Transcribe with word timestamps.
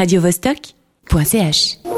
radiovostok.ch 0.00 1.89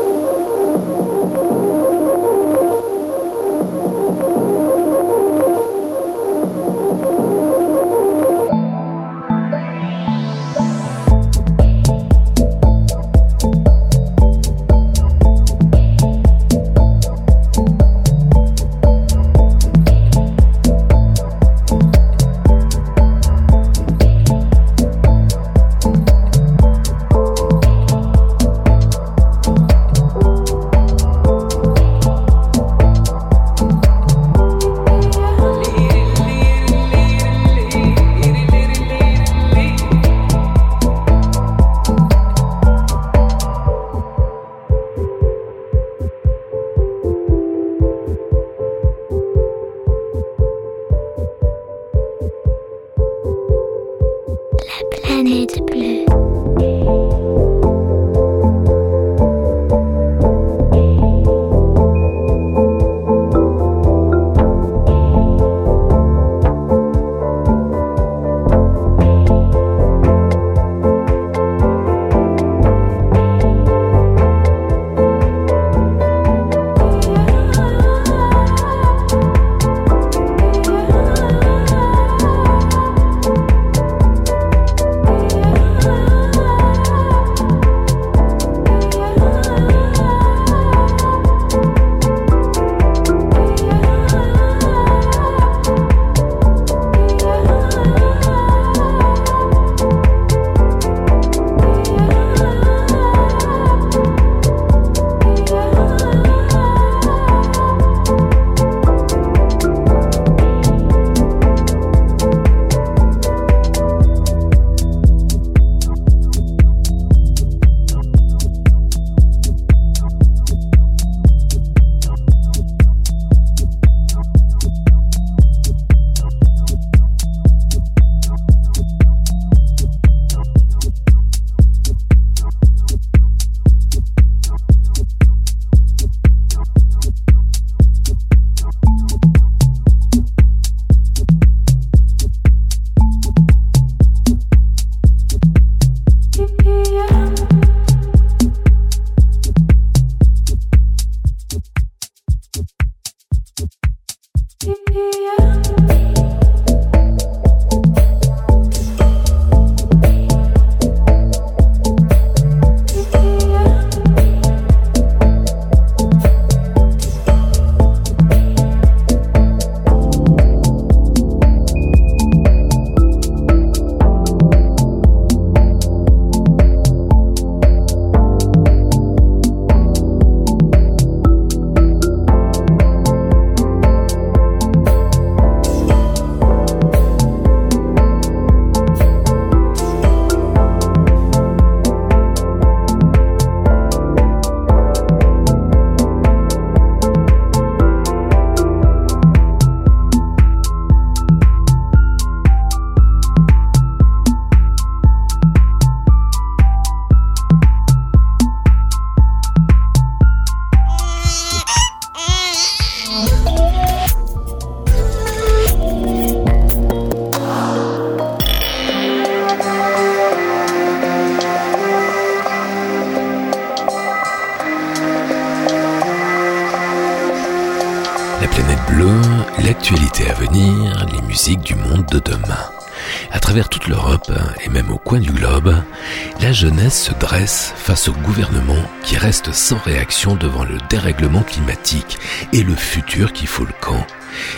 se 236.90 237.12
dresse 237.12 237.72
face 237.76 238.08
au 238.08 238.12
gouvernement 238.12 238.82
qui 239.02 239.16
reste 239.16 239.52
sans 239.52 239.78
réaction 239.78 240.34
devant 240.34 240.64
le 240.64 240.78
dérèglement 240.88 241.42
climatique 241.42 242.18
et 242.52 242.62
le 242.62 242.74
futur 242.74 243.32
qui 243.32 243.46
fout 243.46 243.66
le 243.66 243.74
camp. 243.80 244.06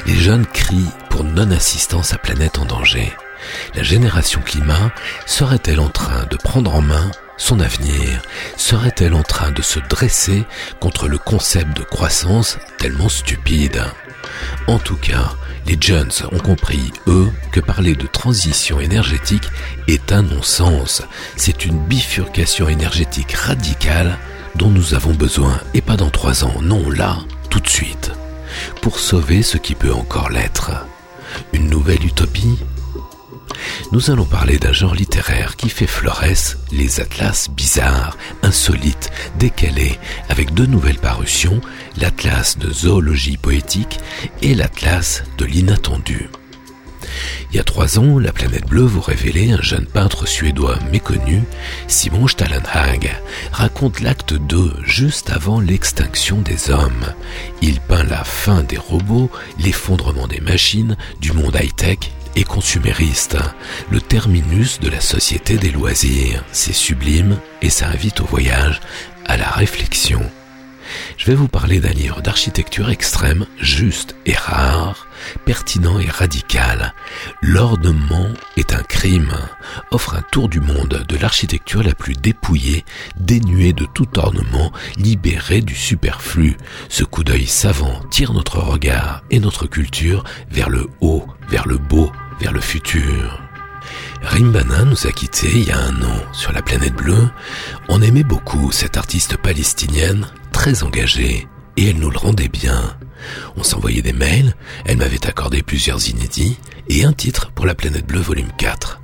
Les 0.07 0.15
jeunes 0.15 0.47
crient 0.47 0.91
pour 1.11 1.25
non-assistance 1.25 2.13
à 2.13 2.19
planète 2.19 2.59
en 2.59 2.65
danger. 2.65 3.13
La 3.75 3.83
génération 3.83 4.41
climat 4.41 4.93
serait-elle 5.27 5.81
en 5.81 5.89
train 5.89 6.25
de 6.31 6.37
prendre 6.37 6.75
en 6.75 6.83
main 6.83 7.11
son 7.37 7.61
avenir? 7.61 8.23
Serait-elle 8.57 9.15
en 9.15 9.23
train 9.23 9.51
de 9.51 9.63
se 9.63 9.81
dresser 9.81 10.45
contre 10.81 11.09
le 11.09 11.19
concept 11.19 11.77
de 11.77 11.83
croissance 11.83 12.59
tellement 12.79 13.09
stupide? 13.09 13.83
En 14.67 14.79
tout 14.79 14.97
cas, 14.97 15.35
les 15.67 15.79
Jones 15.81 16.13
ont 16.33 16.39
compris, 16.39 16.93
eux, 17.07 17.31
que 17.53 17.61
parler 17.61 17.95
de 17.95 18.07
transition 18.07 18.81
énergétique 18.81 19.49
est 19.89 20.13
un 20.13 20.23
non-sens. 20.23 21.03
C'est 21.37 21.65
une 21.65 21.79
bifurcation 21.79 22.69
énergétique 22.69 23.33
radicale 23.33 24.19
dont 24.57 24.71
nous 24.71 24.95
avons 24.95 25.15
besoin, 25.15 25.59
et 25.73 25.81
pas 25.81 25.97
dans 25.97 26.11
trois 26.11 26.45
ans, 26.45 26.61
non, 26.63 26.91
là, 26.91 27.19
tout 27.51 27.61
de 27.61 27.69
suite, 27.69 28.13
pour 28.83 28.99
sauver 28.99 29.43
ce 29.43 29.57
qui 29.57 29.75
peut 29.75 29.93
encore 29.93 30.31
l'être. 30.31 30.71
Une 31.53 31.69
nouvelle 31.69 32.05
utopie? 32.05 32.59
Nous 33.93 34.11
allons 34.11 34.25
parler 34.25 34.59
d'un 34.59 34.73
genre 34.73 34.95
littéraire 34.95 35.57
qui 35.57 35.69
fait 35.69 35.87
florès 35.87 36.59
les 36.73 37.01
atlas 37.01 37.49
bizarres, 37.51 38.17
insolites, 38.45 39.11
décalés, 39.39 39.99
avec 40.29 40.55
deux 40.55 40.67
nouvelles 40.67 40.99
parutions, 40.99 41.61
l'atlas 41.97 42.59
de 42.59 42.73
zoologie 42.73 43.37
poétique 43.37 43.99
et 44.43 44.55
l'atlas 44.55 45.25
de 45.39 45.45
l'inattendu. 45.45 46.29
Il 47.51 47.57
y 47.57 47.61
a 47.61 47.65
trois 47.65 47.99
ans, 47.99 48.19
la 48.19 48.33
planète 48.33 48.67
bleue 48.67 48.83
vous 48.83 49.01
révélait 49.01 49.53
un 49.53 49.63
jeune 49.63 49.87
peintre 49.87 50.27
suédois 50.27 50.79
méconnu, 50.91 51.43
Simon 51.87 52.27
Stallenhag, 52.27 53.15
raconte 53.53 54.01
l'acte 54.01 54.35
2 54.35 54.73
juste 54.85 55.31
avant 55.31 55.61
l'extinction 55.61 56.41
des 56.41 56.71
hommes. 56.71 57.15
Il 57.63 57.81
peint 57.81 58.05
la 58.05 58.25
fin 58.25 58.63
des 58.63 58.79
robots, 58.79 59.31
l'effondrement 59.59 60.27
des 60.27 60.41
machines, 60.41 60.97
du 61.21 61.33
monde 61.33 61.57
high-tech 61.61 62.11
et 62.37 62.45
consumériste, 62.45 63.37
le 63.91 64.01
terminus 64.01 64.81
de 64.81 64.89
la 64.89 65.01
société 65.01 65.57
des 65.57 65.71
loisirs. 65.71 66.45
C'est 66.53 66.73
sublime 66.73 67.39
et 67.63 67.71
ça 67.71 67.89
invite 67.89 68.21
au 68.21 68.25
voyage, 68.27 68.81
à 69.27 69.37
la 69.37 69.49
réflexion. 69.49 70.21
Je 71.17 71.27
vais 71.27 71.35
vous 71.35 71.49
parler 71.49 71.81
d'un 71.81 71.93
livre 71.93 72.21
d'architecture 72.21 72.91
extrême, 72.91 73.47
juste 73.59 74.17
et 74.27 74.35
rare, 74.35 75.07
pertinent 75.45 75.99
et 75.99 76.09
radical. 76.09 76.93
L'ornement 77.41 78.29
est 78.57 78.75
un 78.75 78.83
crime, 78.83 79.35
offre 79.91 80.15
un 80.15 80.23
tour 80.23 80.49
du 80.49 80.61
monde 80.61 81.05
de 81.09 81.17
l'architecture 81.17 81.83
la 81.83 81.95
plus 81.95 82.15
dépouillée, 82.15 82.85
dénuée 83.17 83.73
de 83.73 83.87
tout 83.87 84.19
ornement, 84.19 84.73
libérée 84.97 85.63
du 85.63 85.75
superflu. 85.75 86.57
Ce 86.89 87.05
coup 87.05 87.25
d'œil 87.25 87.47
savant 87.47 88.01
tire 88.11 88.33
notre 88.33 88.59
regard 88.59 89.23
et 89.31 89.41
notre 89.41 89.67
culture 89.67 90.25
vers 90.51 90.69
le 90.69 90.89
haut, 91.01 91.27
vers 91.49 91.67
le 91.67 91.79
beau, 91.79 92.11
vers 92.41 92.53
le 92.53 92.61
futur. 92.61 93.41
Rimbana 94.23 94.85
nous 94.85 95.07
a 95.07 95.13
quittés 95.13 95.51
il 95.53 95.69
y 95.69 95.71
a 95.71 95.79
un 95.79 96.03
an 96.03 96.23
sur 96.33 96.53
la 96.53 96.63
planète 96.63 96.95
bleue. 96.95 97.29
On 97.89 98.01
aimait 98.01 98.25
beaucoup 98.25 98.73
cette 98.73 98.97
artiste 98.97 99.37
palestinienne, 99.37 100.27
très 100.53 100.83
engagée, 100.83 101.47
et 101.77 101.91
elle 101.91 101.99
nous 101.99 102.11
le 102.11 102.19
rendait 102.19 102.49
bien. 102.49 102.97
On 103.57 103.63
s'envoyait 103.63 104.03
des 104.03 104.13
mails, 104.13 104.55
elle 104.85 104.99
m'avait 104.99 105.27
accordé 105.27 105.63
plusieurs 105.63 106.09
inédits 106.09 106.59
et 106.89 107.05
un 107.05 107.13
titre 107.13 107.51
pour 107.53 107.67
la 107.67 107.75
planète 107.75 108.07
bleue 108.07 108.21
volume 108.21 108.51
4. 108.59 109.01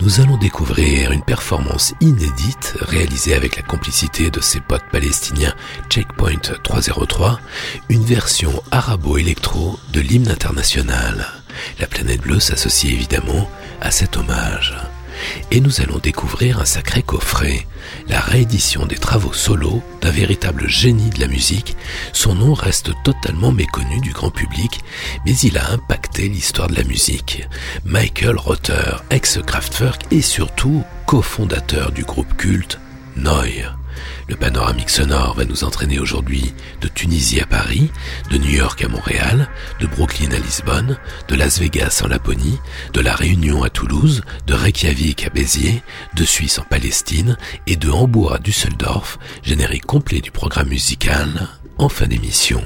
Nous 0.00 0.20
allons 0.20 0.36
découvrir 0.36 1.12
une 1.12 1.22
performance 1.22 1.94
inédite 2.00 2.74
réalisée 2.80 3.34
avec 3.34 3.56
la 3.56 3.62
complicité 3.62 4.30
de 4.30 4.40
ses 4.40 4.60
potes 4.60 4.84
palestiniens 4.92 5.54
Checkpoint 5.88 6.52
303, 6.62 7.40
une 7.88 8.04
version 8.04 8.62
arabo-électro 8.70 9.78
de 9.92 10.00
l'hymne 10.00 10.28
international. 10.28 11.26
La 11.78 11.86
planète 11.86 12.20
bleue 12.20 12.40
s'associe 12.40 12.92
évidemment 12.92 13.48
à 13.80 13.90
cet 13.90 14.16
hommage. 14.16 14.74
Et 15.50 15.60
nous 15.60 15.80
allons 15.80 15.98
découvrir 15.98 16.60
un 16.60 16.64
sacré 16.64 17.02
coffret, 17.02 17.66
la 18.08 18.20
réédition 18.20 18.86
des 18.86 18.96
travaux 18.96 19.32
solo 19.32 19.82
d'un 20.00 20.10
véritable 20.10 20.68
génie 20.68 21.10
de 21.10 21.20
la 21.20 21.26
musique. 21.26 21.76
Son 22.12 22.34
nom 22.34 22.54
reste 22.54 22.90
totalement 23.04 23.52
méconnu 23.52 24.00
du 24.00 24.12
grand 24.12 24.30
public, 24.30 24.80
mais 25.24 25.36
il 25.38 25.58
a 25.58 25.70
impacté 25.70 26.28
l'histoire 26.28 26.68
de 26.68 26.76
la 26.76 26.84
musique. 26.84 27.46
Michael 27.84 28.36
Rother, 28.36 29.02
ex-Kraftwerk 29.10 30.02
et 30.10 30.22
surtout 30.22 30.84
cofondateur 31.06 31.92
du 31.92 32.04
groupe 32.04 32.36
culte 32.36 32.78
Noy. 33.16 33.64
Le 34.28 34.34
panoramique 34.34 34.90
sonore 34.90 35.34
va 35.34 35.44
nous 35.44 35.62
entraîner 35.62 36.00
aujourd'hui 36.00 36.52
de 36.80 36.88
Tunisie 36.88 37.40
à 37.40 37.46
Paris, 37.46 37.90
de 38.30 38.38
New 38.38 38.50
York 38.50 38.82
à 38.82 38.88
Montréal, 38.88 39.48
de 39.80 39.86
Brooklyn 39.86 40.32
à 40.32 40.38
Lisbonne, 40.38 40.98
de 41.28 41.34
Las 41.36 41.60
Vegas 41.60 42.02
en 42.04 42.08
Laponie, 42.08 42.58
de 42.92 43.00
La 43.00 43.14
Réunion 43.14 43.62
à 43.62 43.70
Toulouse, 43.70 44.22
de 44.46 44.54
Reykjavik 44.54 45.26
à 45.26 45.30
Béziers, 45.30 45.82
de 46.14 46.24
Suisse 46.24 46.58
en 46.58 46.64
Palestine 46.64 47.36
et 47.68 47.76
de 47.76 47.88
Hambourg 47.88 48.34
à 48.34 48.38
Düsseldorf, 48.38 49.18
générique 49.44 49.86
complet 49.86 50.20
du 50.20 50.32
programme 50.32 50.68
musical 50.68 51.48
en 51.78 51.88
fin 51.88 52.06
d'émission. 52.06 52.64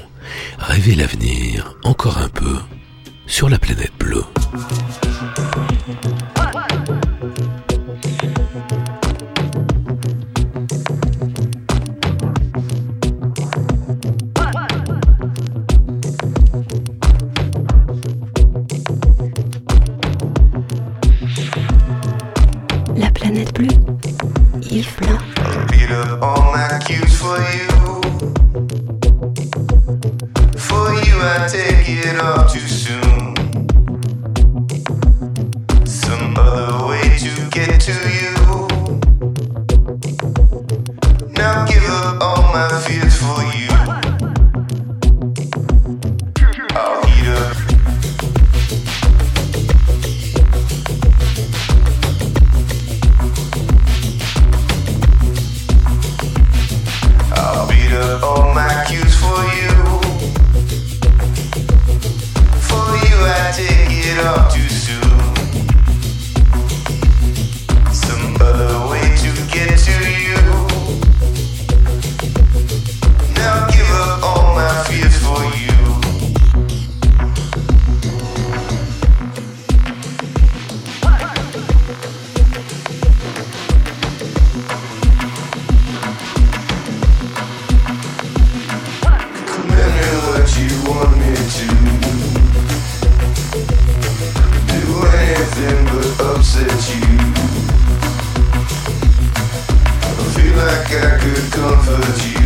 Rêvez 0.57 0.95
l'avenir 0.95 1.75
encore 1.83 2.17
un 2.17 2.29
peu 2.29 2.57
sur 3.27 3.49
la 3.49 3.59
planète 3.59 3.93
bleue. 3.99 4.25
plus 23.53 23.73
Yves 24.71 24.95
Blanc. 24.97 25.21
Up 25.91 26.23
all 26.23 26.51
my 26.53 26.79
for 27.19 27.37
you. 27.57 27.67
For 30.57 30.93
you, 31.03 31.15
I 31.19 31.47
take 31.51 31.89
it 31.89 32.17
too 32.49 32.67
soon. 32.67 33.35
Some 35.85 36.37
other 36.37 36.87
way 36.87 37.17
to 37.19 37.49
get 37.49 37.81
to 37.81 37.93
you. 38.19 38.33
Now 41.35 41.65
give 41.65 41.83
up 41.89 42.21
all 42.21 42.43
my 42.53 42.69
fears 42.85 43.17
for 43.17 43.43
you. 43.57 43.80
it 64.17 64.25
up. 64.25 64.70
I 100.93 101.17
could 101.19 101.51
comfort 101.53 102.19
you. 102.25 102.41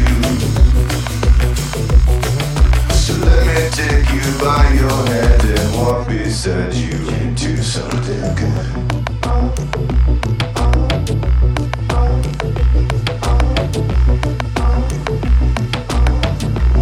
So 2.93 3.13
let 3.25 3.41
me 3.47 3.69
take 3.71 4.07
you 4.13 4.25
by 4.39 4.71
your 4.73 4.91
hand 5.07 5.43
and 5.45 5.75
walk 5.75 6.07
beside 6.07 6.73
you 6.75 6.95
into 7.21 7.63
something 7.63 8.35
good. 8.35 8.65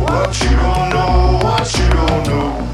What 0.02 0.42
you 0.42 0.50
don't 0.50 0.90
know, 0.90 1.40
what 1.44 1.78
you 1.78 1.88
don't 1.90 2.28
know. 2.28 2.73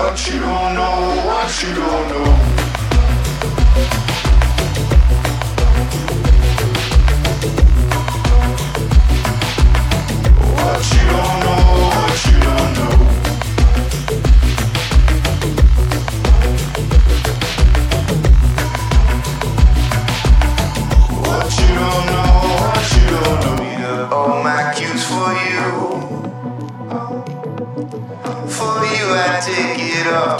what 0.00 0.26
you 0.26 0.40
don't 0.40 0.74
know, 0.74 1.22
what 1.26 1.62
you 1.62 1.74
don't 1.74 2.08
know. 2.08 2.59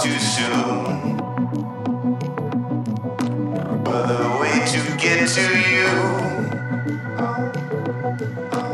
too 0.01 0.17
soon. 0.17 1.17
But 3.83 4.07
the 4.07 4.37
way 4.39 4.57
to 4.73 4.79
get 4.97 5.29
to 5.29 5.45
you. 5.69 5.89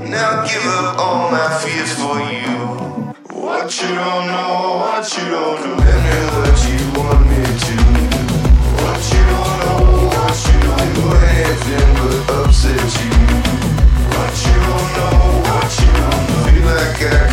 Now 0.10 0.46
give 0.48 0.66
up 0.68 0.98
all 0.98 1.30
my 1.30 1.50
fears 1.60 1.92
for 2.00 2.18
you. 2.32 2.56
What 3.44 3.68
you 3.82 3.90
don't 3.90 4.28
know, 4.28 4.78
what 4.80 5.18
you 5.18 5.26
don't 5.28 5.64
do, 5.64 5.72
and 5.84 6.28
what 6.38 6.58
you 6.64 6.80
want 6.96 7.22
me 7.28 7.44
to. 7.66 7.76
What 8.80 9.04
you 9.12 9.24
don't 9.34 9.56
know, 9.64 9.84
what 10.16 10.38
you 10.48 10.58
don't 10.64 10.90
do, 10.96 11.06
anything 11.28 11.92
but 12.00 12.20
upset 12.40 12.88
you. 13.04 13.12
What 14.16 14.36
you 14.46 14.58
don't 14.68 14.90
know, 14.96 15.18
what 15.44 15.72
you 15.82 15.92
don't 16.00 16.24
do, 16.28 16.38
feel 16.52 16.68
like 16.74 17.22
I. 17.22 17.27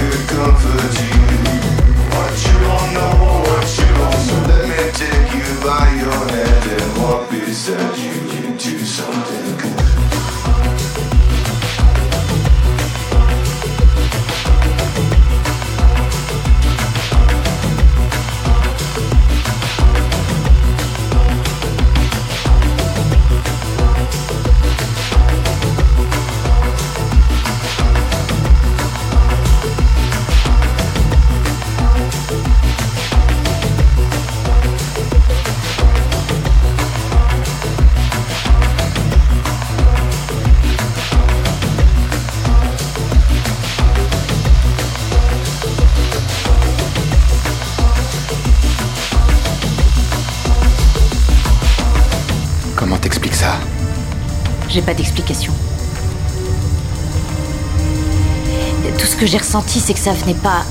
j'ai 59.34 59.38
ressenti, 59.38 59.80
c'est 59.80 59.94
que 59.94 59.98
ça 59.98 60.12
venait 60.12 60.38
pas 60.40 60.62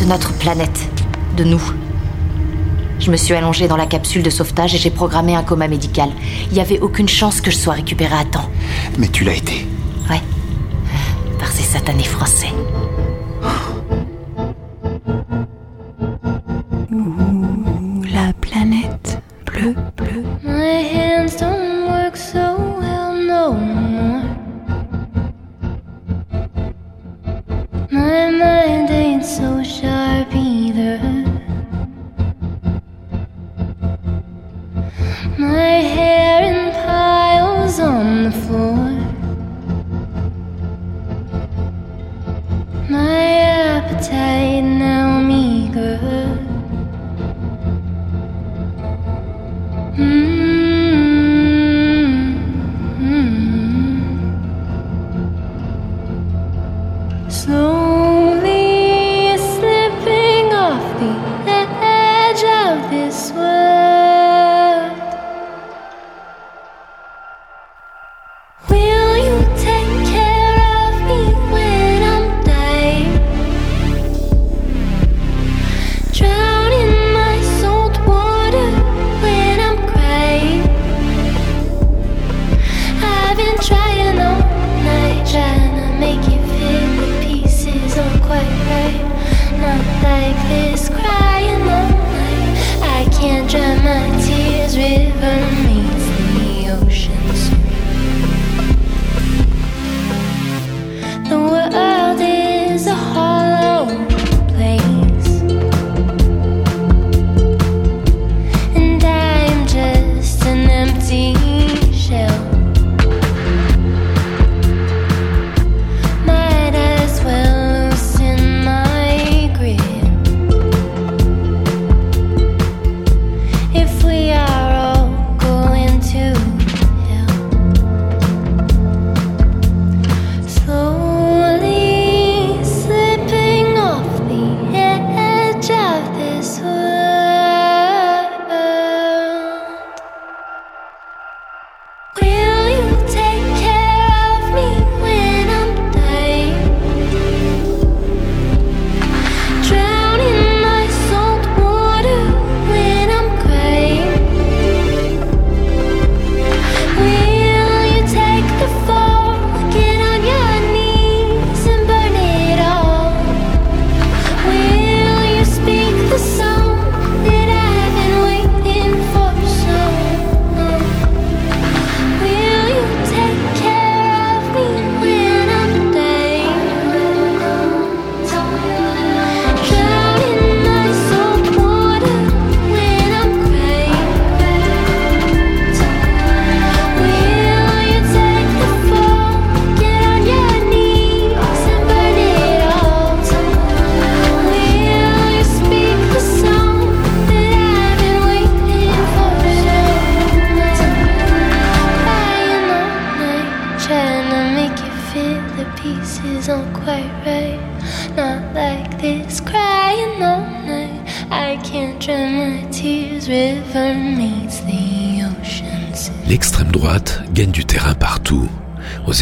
de 0.00 0.04
notre 0.06 0.32
planète, 0.32 0.88
de 1.36 1.44
nous. 1.44 1.62
Je 2.98 3.12
me 3.12 3.16
suis 3.16 3.32
allongée 3.32 3.68
dans 3.68 3.76
la 3.76 3.86
capsule 3.86 4.24
de 4.24 4.30
sauvetage 4.30 4.74
et 4.74 4.78
j'ai 4.78 4.90
programmé 4.90 5.36
un 5.36 5.44
coma 5.44 5.68
médical. 5.68 6.08
Il 6.48 6.54
n'y 6.54 6.60
avait 6.60 6.80
aucune 6.80 7.08
chance 7.08 7.40
que 7.40 7.52
je 7.52 7.56
sois 7.56 7.74
récupérée 7.74 8.16
à 8.16 8.24
temps. 8.24 8.50
Mais 8.98 9.06
tu 9.06 9.22
l'as 9.22 9.34
été. 9.36 9.68
Ouais. 10.10 10.20
Par 11.38 11.46
ces 11.52 11.62
satanés 11.62 12.02
français. 12.02 12.48
la 18.12 18.32
planète 18.40 19.22
bleue, 19.44 19.76
bleue. 19.96 20.24
My 20.42 20.82
hands 20.82 21.36
don't 21.38 21.86
work 21.86 22.16
so 22.16 22.56
well 22.80 23.14
no 23.14 23.85
My 28.06 28.30
mind 28.30 28.88
ain't 28.90 29.24
so 29.24 29.64
sharp. 29.64 30.25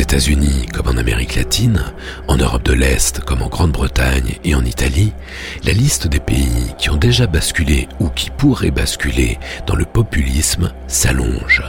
États-Unis 0.01 0.67
comme 0.73 0.89
en 0.89 0.97
Amérique 0.97 1.37
latine, 1.37 1.85
en 2.27 2.37
Europe 2.37 2.65
de 2.65 2.73
l'Est 2.73 3.21
comme 3.21 3.43
en 3.43 3.49
Grande-Bretagne 3.49 4.39
et 4.43 4.57
en 4.57 4.65
Italie, 4.65 5.13
la 5.63 5.73
liste 5.73 6.09
des 6.09 6.19
pays 6.19 6.75
qui 6.79 6.91
ont 6.91 6.97
déjà 6.97 7.29
basculé 7.29 7.89
ou 8.01 8.09
qui 8.09 8.31
pourraient 8.31 8.73
basculer 8.73 9.39
dans 9.67 9.77
le 9.77 9.85
populisme 9.85 10.73
s'allonge. 10.89 11.63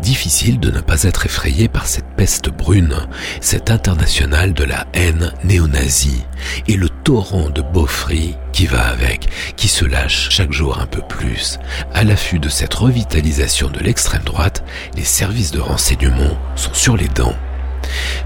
Difficile 0.00 0.60
de 0.60 0.70
ne 0.70 0.80
pas 0.80 1.02
être 1.02 1.26
effrayé 1.26 1.66
par 1.68 1.86
cette 1.86 2.08
peste 2.16 2.48
brune, 2.48 2.94
cette 3.40 3.70
internationale 3.70 4.54
de 4.54 4.64
la 4.64 4.86
haine 4.92 5.32
néo-nazie 5.42 6.24
et 6.68 6.76
le 6.76 6.88
torrent 6.88 7.50
de 7.50 7.60
beaufries 7.60 8.36
qui 8.52 8.66
va 8.66 8.86
avec, 8.86 9.28
qui 9.56 9.66
se 9.66 9.84
lâche 9.84 10.30
chaque 10.30 10.52
jour 10.52 10.78
un 10.80 10.86
peu 10.86 11.02
plus. 11.08 11.58
À 11.92 12.04
l'affût 12.04 12.38
de 12.38 12.48
cette 12.48 12.74
revitalisation 12.74 13.68
de 13.68 13.80
l'extrême 13.80 14.22
droite, 14.22 14.64
les 14.96 15.04
services 15.04 15.50
de 15.50 15.60
renseignement 15.60 16.38
sont 16.54 16.74
sur 16.74 16.96
les 16.96 17.08
dents. 17.08 17.36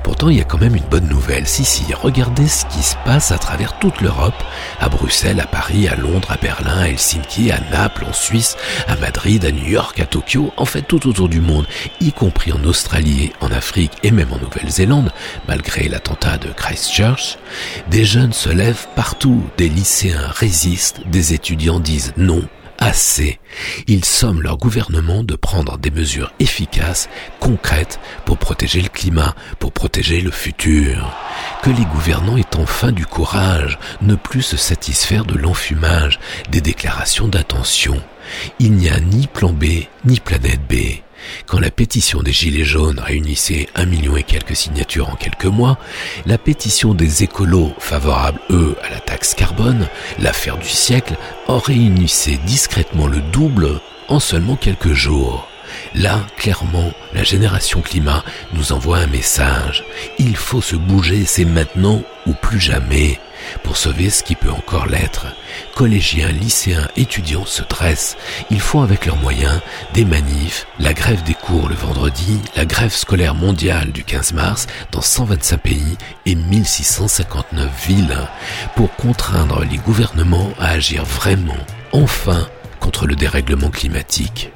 Pourtant, 0.02 0.28
il 0.28 0.38
y 0.38 0.40
a 0.40 0.44
quand 0.44 0.60
même 0.60 0.76
une 0.76 0.82
bonne 0.84 1.08
nouvelle. 1.08 1.46
Si, 1.46 1.64
si, 1.64 1.84
regardez 1.94 2.48
ce 2.48 2.64
qui 2.66 2.82
se 2.82 2.96
passe 3.04 3.32
à 3.32 3.38
travers 3.38 3.78
toute 3.78 4.00
l'Europe, 4.00 4.42
à 4.80 4.88
Bruxelles, 4.88 5.40
à 5.40 5.46
Paris, 5.46 5.88
à 5.88 5.96
Londres, 5.96 6.30
à 6.30 6.36
Berlin, 6.36 6.78
à 6.78 6.88
Helsinki, 6.88 7.50
à 7.50 7.60
Naples, 7.70 8.04
en 8.08 8.12
Suisse, 8.12 8.56
à 8.88 8.96
Madrid, 8.96 9.44
à 9.44 9.52
New 9.52 9.66
York, 9.66 10.00
à 10.00 10.06
Tokyo, 10.06 10.52
en 10.56 10.64
fait 10.64 10.82
tout 10.82 11.08
autour 11.08 11.28
du 11.28 11.40
monde, 11.40 11.66
y 12.00 12.12
compris 12.12 12.52
en 12.52 12.64
Australie, 12.64 13.32
en 13.40 13.50
Afrique 13.50 13.92
et 14.02 14.10
même 14.10 14.32
en 14.32 14.38
Nouvelle-Zélande, 14.38 15.12
malgré 15.48 15.88
l'attentat 15.88 16.38
de 16.38 16.48
Christchurch. 16.48 17.38
Des 17.90 18.04
jeunes 18.04 18.32
se 18.32 18.50
lèvent 18.50 18.86
partout, 18.96 19.44
des 19.56 19.68
lycéens 19.68 20.28
résistent, 20.28 21.00
des 21.06 21.34
étudiants 21.34 21.80
disent 21.80 22.12
non, 22.16 22.42
assez. 22.82 23.38
Ils 23.86 24.04
somment 24.04 24.42
leur 24.42 24.58
gouvernement 24.58 25.22
de 25.22 25.36
prendre 25.36 25.78
des 25.78 25.90
mesures 25.90 26.32
efficaces, 26.40 27.08
concrètes, 27.38 28.00
pour 28.24 28.38
protéger 28.38 28.80
le 28.80 28.88
climat, 28.88 29.34
pour 29.58 29.72
protéger 29.72 30.20
le 30.20 30.30
futur. 30.32 31.14
Que 31.62 31.70
les 31.70 31.84
gouvernants 31.84 32.36
aient 32.36 32.56
enfin 32.56 32.90
du 32.90 33.06
courage, 33.06 33.78
ne 34.02 34.16
plus 34.16 34.42
se 34.42 34.56
satisfaire 34.56 35.24
de 35.24 35.38
l'enfumage, 35.38 36.18
des 36.50 36.60
déclarations 36.60 37.28
d'intention. 37.28 38.00
Il 38.58 38.72
n'y 38.72 38.88
a 38.88 38.98
ni 38.98 39.26
plan 39.28 39.52
B, 39.52 39.64
ni 40.04 40.18
planète 40.18 40.60
B. 40.68 40.74
Quand 41.46 41.58
la 41.60 41.70
pétition 41.70 42.22
des 42.22 42.32
Gilets 42.32 42.64
jaunes 42.64 43.00
réunissait 43.00 43.68
un 43.74 43.86
million 43.86 44.16
et 44.16 44.22
quelques 44.22 44.56
signatures 44.56 45.10
en 45.10 45.16
quelques 45.16 45.44
mois, 45.44 45.78
la 46.26 46.38
pétition 46.38 46.94
des 46.94 47.22
écolos 47.22 47.72
favorables, 47.78 48.40
eux, 48.50 48.76
à 48.82 48.90
la 48.90 49.00
taxe 49.00 49.34
carbone, 49.34 49.88
l'affaire 50.18 50.58
du 50.58 50.68
siècle, 50.68 51.16
en 51.48 51.58
réunissait 51.58 52.38
discrètement 52.46 53.06
le 53.06 53.20
double 53.32 53.80
en 54.08 54.20
seulement 54.20 54.56
quelques 54.56 54.92
jours. 54.92 55.48
Là, 55.94 56.20
clairement, 56.36 56.92
la 57.14 57.22
génération 57.22 57.80
climat 57.80 58.24
nous 58.54 58.72
envoie 58.72 58.98
un 58.98 59.06
message. 59.06 59.84
Il 60.18 60.36
faut 60.36 60.60
se 60.60 60.76
bouger, 60.76 61.24
c'est 61.24 61.44
maintenant 61.44 62.02
ou 62.26 62.34
plus 62.34 62.60
jamais 62.60 63.18
pour 63.62 63.76
sauver 63.76 64.10
ce 64.10 64.22
qui 64.22 64.34
peut 64.34 64.50
encore 64.50 64.86
l'être. 64.86 65.26
Collégiens, 65.74 66.28
lycéens, 66.28 66.88
étudiants 66.96 67.46
se 67.46 67.62
dressent. 67.62 68.16
Ils 68.50 68.60
font 68.60 68.82
avec 68.82 69.06
leurs 69.06 69.16
moyens 69.16 69.60
des 69.94 70.04
manifs, 70.04 70.66
la 70.78 70.94
grève 70.94 71.22
des 71.24 71.34
cours 71.34 71.68
le 71.68 71.74
vendredi, 71.74 72.40
la 72.56 72.64
grève 72.64 72.92
scolaire 72.92 73.34
mondiale 73.34 73.92
du 73.92 74.04
15 74.04 74.32
mars 74.32 74.66
dans 74.90 75.00
125 75.02 75.60
pays 75.60 75.96
et 76.26 76.34
1659 76.34 77.86
villes 77.86 78.18
pour 78.76 78.94
contraindre 78.94 79.64
les 79.64 79.78
gouvernements 79.78 80.52
à 80.58 80.70
agir 80.70 81.04
vraiment, 81.04 81.58
enfin, 81.92 82.48
contre 82.80 83.06
le 83.06 83.14
dérèglement 83.14 83.70
climatique. 83.70 84.50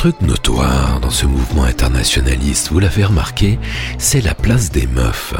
Truc 0.00 0.22
notoire 0.22 0.98
dans 1.00 1.10
ce 1.10 1.26
mouvement 1.26 1.64
internationaliste, 1.64 2.70
vous 2.70 2.78
l'avez 2.78 3.04
remarqué, 3.04 3.58
c'est 3.98 4.22
la 4.22 4.34
place 4.34 4.70
des 4.70 4.86
meufs. 4.86 5.34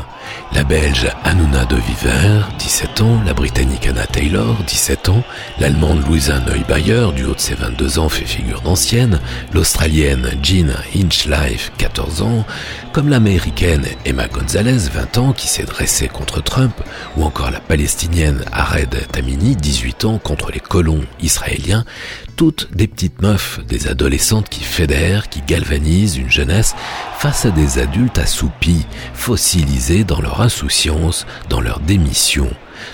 La 0.55 0.64
Belge 0.64 1.09
Hanouna 1.25 1.64
de 1.64 1.77
Viver, 1.77 2.43
17 2.59 3.01
ans, 3.03 3.21
la 3.25 3.35
Britannique 3.35 3.87
Anna 3.87 4.07
Taylor, 4.07 4.57
17 4.66 5.09
ans, 5.09 5.23
l'Allemande 5.61 6.05
Louisa 6.07 6.40
Neubayer, 6.40 7.12
du 7.14 7.25
haut 7.25 7.35
de 7.35 7.40
ses 7.40 7.55
22 7.55 7.99
ans, 8.01 8.09
fait 8.09 8.25
figure 8.25 8.61
d'ancienne, 8.61 9.21
l'Australienne 9.53 10.29
Jean 10.43 10.75
Hinchlife, 10.95 11.71
14 11.79 12.23
ans, 12.23 12.45
comme 12.93 13.09
l'Américaine 13.09 13.87
Emma 14.05 14.27
Gonzalez, 14.27 14.88
20 14.93 15.19
ans, 15.19 15.33
qui 15.33 15.47
s'est 15.47 15.64
dressée 15.64 16.09
contre 16.09 16.43
Trump, 16.43 16.75
ou 17.16 17.23
encore 17.23 17.53
la 17.53 17.61
Palestinienne 17.61 18.45
Ared 18.53 19.07
Tamini, 19.12 19.55
18 19.55 20.05
ans, 20.05 20.19
contre 20.19 20.51
les 20.51 20.61
colons 20.61 21.05
israéliens, 21.21 21.85
toutes 22.37 22.75
des 22.75 22.88
petites 22.88 23.23
meufs, 23.23 23.61
des 23.66 23.87
adolescentes 23.87 24.49
qui 24.49 24.64
fédèrent, 24.64 25.29
qui 25.29 25.43
galvanisent 25.47 26.16
une 26.16 26.31
jeunesse 26.31 26.75
face 27.19 27.45
à 27.45 27.51
des 27.51 27.79
adultes 27.79 28.19
assoupis, 28.19 28.87
fossilisés 29.12 30.05
dans 30.20 30.28
leur 30.28 30.40
insouciance, 30.42 31.26
dans 31.48 31.62
leur 31.62 31.80
démission. 31.80 32.50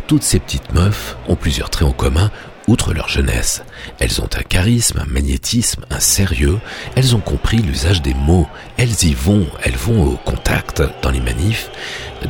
Toutes 0.06 0.22
ces 0.22 0.38
petites 0.38 0.72
meufs 0.72 1.16
ont 1.26 1.34
plusieurs 1.34 1.70
traits 1.70 1.88
en 1.88 1.92
commun, 1.92 2.30
outre 2.68 2.94
leur 2.94 3.08
jeunesse. 3.08 3.64
Elles 3.98 4.20
ont 4.20 4.28
un 4.36 4.42
charisme, 4.42 5.00
un 5.00 5.12
magnétisme, 5.12 5.84
un 5.90 5.98
sérieux, 5.98 6.58
elles 6.94 7.16
ont 7.16 7.20
compris 7.20 7.58
l'usage 7.58 8.00
des 8.00 8.14
mots, 8.14 8.46
elles 8.76 9.04
y 9.04 9.14
vont, 9.14 9.46
elles 9.64 9.76
vont 9.76 10.04
au 10.04 10.16
contact, 10.24 10.84
dans 11.02 11.10
les 11.10 11.20
manifs, 11.20 11.68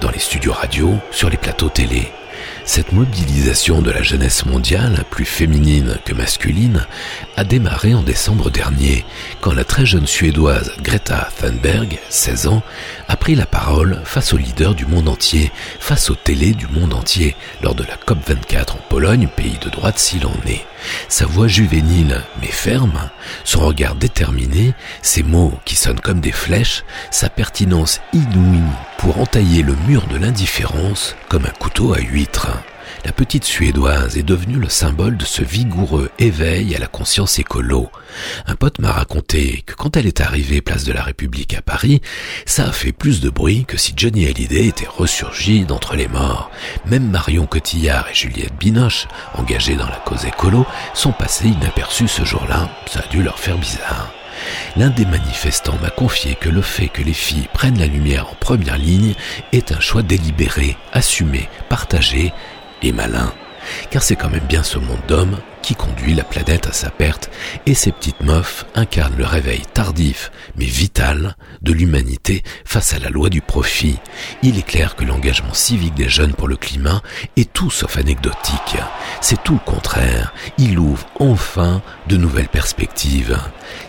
dans 0.01 0.11
les 0.11 0.19
studios 0.19 0.53
radio, 0.53 0.95
sur 1.11 1.29
les 1.29 1.37
plateaux 1.37 1.69
télé. 1.69 2.11
Cette 2.65 2.93
mobilisation 2.93 3.81
de 3.81 3.93
la 3.93 4.03
jeunesse 4.03 4.45
mondiale, 4.45 5.05
plus 5.11 5.25
féminine 5.25 5.99
que 6.05 6.13
masculine, 6.13 6.85
a 7.37 7.45
démarré 7.45 7.95
en 7.95 8.03
décembre 8.03 8.51
dernier, 8.51 9.05
quand 9.41 9.53
la 9.53 9.63
très 9.63 9.87
jeune 9.87 10.07
Suédoise 10.07 10.73
Greta 10.83 11.29
Thunberg, 11.41 11.99
16 12.09 12.49
ans, 12.49 12.63
a 13.09 13.17
pris 13.17 13.35
la 13.35 13.47
parole 13.47 14.01
face 14.05 14.33
aux 14.33 14.37
leaders 14.37 14.75
du 14.75 14.87
monde 14.87 15.09
entier, 15.09 15.53
face 15.81 16.11
aux 16.11 16.15
télés 16.15 16.53
du 16.53 16.67
monde 16.67 16.95
entier, 16.95 17.37
lors 17.63 17.75
de 17.75 17.85
la 17.85 17.97
COP24 17.97 18.73
en 18.73 18.81
Pologne, 18.89 19.29
pays 19.35 19.59
de 19.61 19.71
droite 19.71 19.99
s'il 19.99 20.27
en 20.27 20.37
est. 20.47 20.65
Sa 21.09 21.27
voix 21.27 21.49
juvénile 21.49 22.23
mais 22.41 22.49
ferme, 22.49 23.11
son 23.45 23.61
regard 23.61 23.95
déterminé, 23.95 24.75
ses 25.03 25.23
mots 25.23 25.55
qui 25.65 25.77
sonnent 25.77 26.01
comme 26.01 26.21
des 26.21 26.33
flèches, 26.33 26.85
sa 27.11 27.29
pertinence 27.29 28.01
inouïe 28.13 28.61
pour 28.99 29.21
entailler 29.21 29.63
le 29.63 29.75
mur 29.87 30.07
de 30.09 30.17
l'indifférence 30.17 31.17
comme 31.29 31.47
un 31.47 31.59
couteau 31.59 31.95
à 31.95 31.99
huître. 31.99 32.49
La 33.07 33.13
petite 33.13 33.45
Suédoise 33.45 34.19
est 34.19 34.25
devenue 34.25 34.57
le 34.57 34.69
symbole 34.69 35.17
de 35.17 35.25
ce 35.25 35.41
vigoureux 35.41 36.11
éveil 36.19 36.75
à 36.75 36.81
la 36.81 36.89
conscience 36.89 37.39
écolo. 37.39 37.89
Un 38.47 38.57
pote 38.57 38.81
m'a 38.81 38.91
raconté 38.91 39.63
que 39.65 39.75
quand 39.75 39.97
elle 39.97 40.09
est 40.09 40.21
arrivée 40.21 40.61
place 40.61 40.83
de 40.83 40.93
la 40.93 41.05
République 41.05 41.55
à 41.55 41.63
Paris, 41.63 42.03
ça 42.47 42.67
a 42.67 42.73
fait 42.73 42.91
plus 42.91 43.21
de 43.21 43.31
bruit 43.31 43.65
que 43.65 43.77
si 43.77 43.93
Johnny 43.97 44.27
Hallyday 44.27 44.67
était 44.67 44.89
ressurgi 44.89 45.65
d'entre 45.65 45.95
les 45.95 46.09
morts. 46.09 46.51
Même 46.85 47.09
Marion 47.09 47.47
Cotillard 47.47 48.09
et 48.11 48.15
Juliette 48.15 48.59
Binoche, 48.59 49.07
engagées 49.35 49.77
dans 49.77 49.87
la 49.87 50.03
cause 50.05 50.25
écolo, 50.25 50.67
sont 50.93 51.13
passées 51.13 51.47
inaperçues 51.47 52.09
ce 52.09 52.25
jour-là. 52.25 52.69
Ça 52.91 53.05
a 53.05 53.07
dû 53.07 53.23
leur 53.23 53.39
faire 53.39 53.57
bizarre. 53.57 54.13
L'un 54.77 54.91
des 54.91 55.07
manifestants 55.07 55.79
m'a 55.81 55.91
confié 55.91 56.35
que 56.35 56.49
le 56.49 56.61
fait 56.61 56.89
que 56.89 57.03
les 57.03 57.15
filles 57.15 57.49
prennent 57.53 57.79
la 57.79 57.87
lumière 57.87 58.29
en 58.31 58.35
première 58.35 58.79
ligne 58.79 59.15
est 59.53 59.73
un 59.73 59.81
choix 59.81 60.03
délibéré, 60.03 60.77
assumé, 60.93 61.49
partagé 61.69 62.33
et 62.83 62.93
malin. 62.93 63.33
Car 63.91 64.03
c'est 64.03 64.17
quand 64.17 64.31
même 64.31 64.47
bien 64.49 64.63
ce 64.63 64.79
monde 64.79 65.01
d'hommes 65.09 65.39
qui 65.67 65.75
conduit 65.75 66.15
la 66.15 66.23
planète 66.23 66.69
à 66.69 66.73
sa 66.73 66.91
perte, 66.91 67.29
et 67.67 67.75
ces 67.75 67.91
petites 67.91 68.21
meufs 68.21 68.65
incarnent 68.77 69.17
le 69.17 69.25
réveil 69.25 69.63
tardif, 69.75 70.31
mais 70.55 70.65
vital, 70.65 71.35
de 71.63 71.73
l'humanité 71.73 72.45
face 72.65 72.95
à 72.95 73.01
la 73.01 73.11
loi 73.11 73.31
du 73.31 73.41
profit. 73.41 73.99
Il 74.45 74.59
est 74.59 74.67
clair 74.67 74.95
que 74.95 75.05
l'engagement 75.05 75.55
civique 75.55 75.95
des 75.95 76.09
jeunes 76.09 76.35
pour 76.35 76.47
le 76.47 76.57
climat 76.57 77.03
est 77.37 77.53
tout 77.53 77.71
sauf 77.71 77.97
anecdotique. 77.97 78.77
C'est 79.21 79.43
tout 79.43 79.55
le 79.55 79.59
contraire. 79.59 80.33
Il 80.57 80.79
ouvre 80.79 81.05
enfin 81.19 81.83
de 82.07 82.17
nouvelles 82.17 82.47
perspectives. 82.47 83.37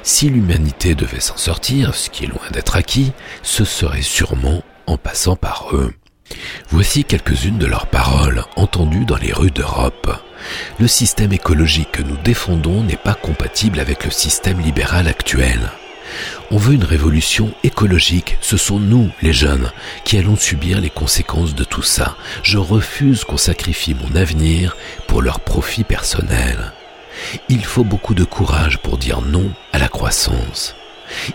Si 0.01 0.29
l'humanité 0.29 0.95
devait 0.95 1.19
s'en 1.19 1.37
sortir, 1.37 1.93
ce 1.93 2.09
qui 2.09 2.23
est 2.23 2.27
loin 2.27 2.49
d'être 2.51 2.75
acquis, 2.75 3.11
ce 3.43 3.65
serait 3.65 4.01
sûrement 4.01 4.63
en 4.87 4.97
passant 4.97 5.35
par 5.35 5.67
eux. 5.73 5.93
Voici 6.69 7.05
quelques-unes 7.05 7.57
de 7.57 7.65
leurs 7.65 7.87
paroles 7.87 8.43
entendues 8.55 9.05
dans 9.05 9.17
les 9.17 9.33
rues 9.33 9.51
d'Europe. 9.51 10.11
Le 10.79 10.87
système 10.87 11.33
écologique 11.33 11.91
que 11.91 12.03
nous 12.03 12.17
défendons 12.17 12.83
n'est 12.83 12.95
pas 12.95 13.13
compatible 13.13 13.79
avec 13.79 14.05
le 14.05 14.11
système 14.11 14.59
libéral 14.59 15.07
actuel. 15.07 15.71
On 16.51 16.57
veut 16.57 16.75
une 16.75 16.83
révolution 16.83 17.53
écologique, 17.63 18.37
ce 18.41 18.57
sont 18.57 18.79
nous, 18.79 19.09
les 19.21 19.33
jeunes, 19.33 19.71
qui 20.05 20.17
allons 20.17 20.37
subir 20.37 20.79
les 20.79 20.89
conséquences 20.89 21.55
de 21.55 21.63
tout 21.63 21.83
ça. 21.83 22.15
Je 22.43 22.57
refuse 22.57 23.23
qu'on 23.23 23.37
sacrifie 23.37 23.95
mon 23.95 24.15
avenir 24.15 24.77
pour 25.07 25.21
leur 25.21 25.39
profit 25.39 25.83
personnel. 25.83 26.71
Il 27.49 27.65
faut 27.65 27.83
beaucoup 27.83 28.13
de 28.13 28.23
courage 28.23 28.77
pour 28.77 28.97
dire 28.97 29.21
non 29.21 29.51
à 29.73 29.79
la 29.79 29.89
croissance. 29.89 30.75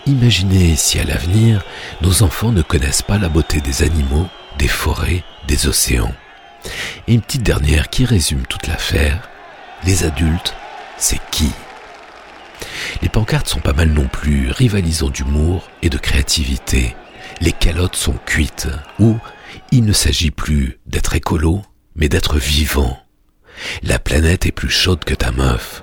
Imaginez 0.07 0.77
si 0.77 0.99
à 0.99 1.05
l'avenir, 1.05 1.65
nos 2.01 2.23
enfants 2.23 2.53
ne 2.53 2.63
connaissent 2.63 3.03
pas 3.03 3.19
la 3.19 3.29
beauté 3.29 3.61
des 3.61 3.83
animaux 3.83 4.29
des 4.59 4.69
forêts, 4.69 5.25
des 5.49 5.67
océans. 5.67 6.15
Et 7.09 7.15
une 7.15 7.23
petite 7.23 7.43
dernière 7.43 7.89
qui 7.89 8.05
résume 8.05 8.47
toute 8.47 8.67
l'affaire. 8.67 9.29
Les 9.85 10.05
adultes, 10.05 10.55
c'est 10.97 11.21
qui? 11.31 11.51
Les 13.01 13.09
pancartes 13.09 13.49
sont 13.49 13.61
pas 13.61 13.73
mal 13.73 13.89
non 13.89 14.07
plus, 14.07 14.51
rivalisant 14.51 15.11
d'humour 15.11 15.69
et 15.83 15.91
de 15.91 15.99
créativité. 15.99 16.95
Les 17.41 17.53
calottes 17.53 17.97
sont 17.97 18.17
cuites, 18.25 18.69
ou 19.01 19.19
il 19.73 19.85
ne 19.85 19.93
s'agit 19.93 20.31
plus 20.31 20.79
d'être 20.87 21.17
écolo, 21.17 21.63
mais 21.97 22.09
d'être 22.09 22.39
vivant. 22.39 22.99
La 23.83 23.99
planète 23.99 24.47
est 24.47 24.53
plus 24.53 24.71
chaude 24.71 25.05
que 25.05 25.15
ta 25.15 25.33
meuf. 25.33 25.82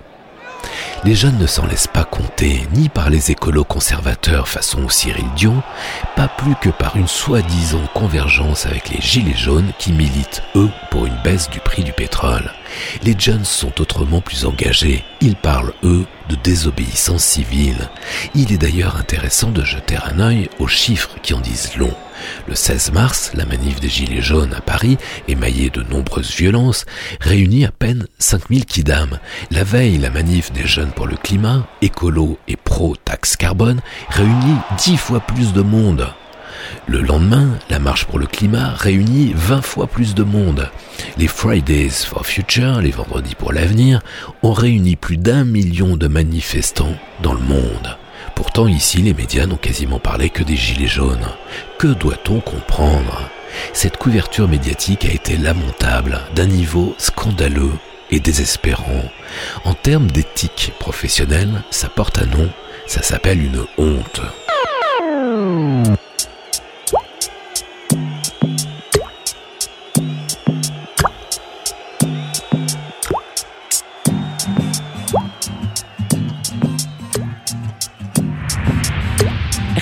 Les 1.04 1.16
jeunes 1.16 1.38
ne 1.38 1.48
s'en 1.48 1.66
laissent 1.66 1.88
pas 1.88 2.04
compter, 2.04 2.68
ni 2.74 2.90
par 2.90 3.10
les 3.10 3.32
écolos 3.32 3.64
conservateurs 3.64 4.48
façon 4.48 4.90
Cyril 4.90 5.26
Dion, 5.36 5.62
pas 6.16 6.28
plus 6.28 6.56
que 6.56 6.70
par 6.70 6.98
une 6.98 7.08
soi-disant 7.08 7.88
convergence 7.94 8.66
avec 8.66 8.90
les 8.90 9.02
gilets 9.02 9.38
jaunes 9.38 9.72
qui 9.80 9.92
militent, 9.92 10.44
eux, 10.56 10.70
pour 10.92 11.06
une 11.06 11.22
baisse 11.24 11.50
du 11.50 11.60
prix 11.60 11.84
du 11.84 11.94
pétrole. 11.94 12.52
Les 13.04 13.16
Jones 13.18 13.46
sont 13.46 13.82
autrement 13.82 14.22
plus 14.22 14.46
engagés. 14.46 15.04
Ils 15.22 15.36
parlent, 15.36 15.74
eux, 15.84 16.06
de 16.30 16.36
désobéissance 16.36 17.24
civile. 17.24 17.90
Il 18.36 18.52
est 18.52 18.58
d'ailleurs 18.58 18.98
intéressant 18.98 19.52
de 19.52 19.64
jeter 19.64 19.96
un 19.98 20.20
œil 20.20 20.50
aux 20.60 20.68
chiffres 20.68 21.16
qui 21.22 21.34
en 21.34 21.40
disent 21.40 21.76
long. 21.76 21.94
Le 22.48 22.56
16 22.56 22.92
mars, 22.92 23.32
la 23.34 23.46
manif 23.46 23.80
des 23.80 23.90
Gilets 23.90 24.22
jaunes 24.22 24.54
à 24.54 24.62
Paris, 24.62 24.98
émaillée 25.28 25.70
de 25.70 25.84
nombreuses 25.84 26.36
violences, 26.36 26.86
réunit 27.22 27.66
à 27.66 27.72
peine 27.72 28.08
5000 28.20 28.66
kidam. 28.66 29.20
La 29.52 29.64
veille, 29.64 29.98
la 29.98 30.10
manif 30.10 30.52
des 30.52 30.68
jeunes 30.68 30.92
pour 30.92 31.08
le 31.08 31.16
climat, 31.16 31.68
écolo 31.82 32.38
et 32.48 32.58
pro-taxe 32.58 33.36
carbone, 33.36 33.82
réunit 34.10 34.58
dix 34.78 34.98
fois 34.98 35.22
plus 35.22 35.54
de 35.54 35.62
monde. 35.62 36.08
Le 36.88 37.02
lendemain, 37.02 37.50
la 37.70 37.80
marche 37.80 38.06
pour 38.06 38.20
le 38.20 38.26
climat 38.26 38.74
réunit 38.76 39.34
20 39.36 39.62
fois 39.62 39.88
plus 39.88 40.16
de 40.16 40.24
monde. 40.24 40.70
Les 41.18 41.28
Fridays 41.28 41.90
for 41.90 42.26
Future, 42.26 42.82
les 42.82 42.92
vendredis 42.92 43.36
pour 43.36 43.54
l'avenir, 43.54 44.02
ont 44.44 44.54
réuni 44.54 44.96
plus 44.96 45.18
d'un 45.18 45.44
million 45.44 45.96
de 45.96 46.08
manifestants 46.08 46.96
dans 47.22 47.34
le 47.34 47.40
monde. 47.40 47.98
Pourtant 48.36 48.68
ici, 48.68 49.02
les 49.02 49.14
médias 49.14 49.46
n'ont 49.46 49.58
quasiment 49.58 50.00
parlé 50.00 50.30
que 50.30 50.44
des 50.44 50.56
gilets 50.56 50.88
jaunes. 50.88 51.28
Que 51.78 51.88
doit-on 51.88 52.40
comprendre? 52.40 53.30
Cette 53.74 53.98
couverture 53.98 54.48
médiatique 54.48 55.06
a 55.06 55.12
été 55.12 55.38
lamentable, 55.38 56.22
d'un 56.36 56.48
niveau 56.48 56.96
scandaleux 56.98 57.74
et 58.12 58.20
désespérant. 58.20 59.04
En 59.66 59.74
termes 59.74 60.10
d'éthique 60.10 60.74
professionnelle, 60.80 61.64
ça 61.70 61.90
porte 61.90 62.20
un 62.20 62.26
nom, 62.26 62.50
ça 62.88 63.02
s'appelle 63.02 63.44
une 63.44 63.66
honte. 63.78 64.22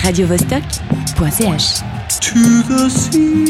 radiovostok.ch 0.08 1.68
to 2.22 2.40
the 2.70 2.90
sea. 2.90 3.46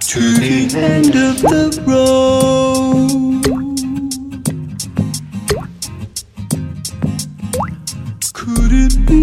To 0.00 0.20
the 0.42 0.58
end 0.76 1.14
of 1.14 1.36
the 1.42 1.70
road. 1.86 3.44
Could 8.32 8.72
it 8.72 8.94
be? 9.06 9.18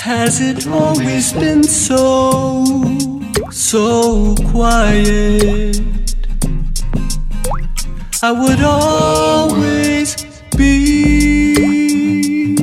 Has 0.00 0.40
it 0.40 0.66
always 0.68 1.34
been 1.34 1.62
so, 1.62 2.64
so 3.58 4.36
quiet? 4.52 5.80
I 8.22 8.30
would 8.30 8.62
always 8.62 10.14
be 10.56 12.54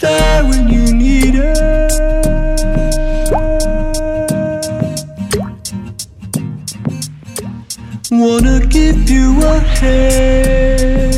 there 0.00 0.44
when 0.44 0.68
you 0.68 0.92
need 0.94 1.34
it. 1.36 1.58
Wanna 8.10 8.66
give 8.66 9.08
you 9.08 9.40
a 9.42 9.58
hand. 9.60 11.13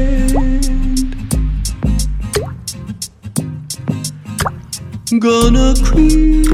Gonna 5.08 5.72
creep. 5.84 6.50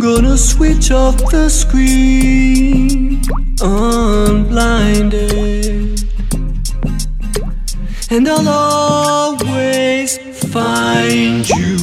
Gonna 0.00 0.38
switch 0.38 0.90
off 0.90 1.18
the 1.30 1.50
screen, 1.50 3.20
unblinded, 3.60 4.42
and 8.10 8.26
I'll 8.26 8.48
always 8.48 10.16
find 10.50 11.46
you. 11.46 11.76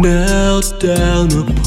Knelt 0.00 0.80
down 0.80 1.30
upon 1.30 1.63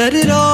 Let 0.00 0.14
it 0.14 0.30
all 0.30 0.49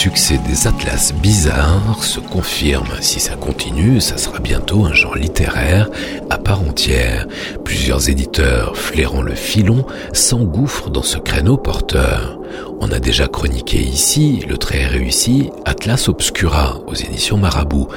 succès 0.00 0.40
des 0.48 0.66
atlas 0.66 1.12
bizarres 1.12 2.02
se 2.02 2.20
confirme. 2.20 2.88
Si 3.02 3.20
ça 3.20 3.34
continue, 3.34 4.00
ça 4.00 4.16
sera 4.16 4.38
bientôt 4.38 4.86
un 4.86 4.94
genre 4.94 5.14
littéraire 5.14 5.90
à 6.30 6.38
part 6.38 6.62
entière. 6.62 7.26
Plusieurs 7.66 8.08
éditeurs, 8.08 8.78
flairant 8.78 9.20
le 9.20 9.34
filon, 9.34 9.84
s'engouffrent 10.14 10.88
dans 10.88 11.02
ce 11.02 11.18
créneau 11.18 11.58
porteur. 11.58 12.38
On 12.80 12.90
a 12.92 12.98
déjà 12.98 13.28
chroniqué 13.28 13.76
ici 13.76 14.42
le 14.48 14.56
très 14.56 14.86
réussi 14.86 15.50
Atlas 15.66 16.08
Obscura 16.08 16.80
aux 16.86 16.94
éditions 16.94 17.36
Marabout, 17.36 17.88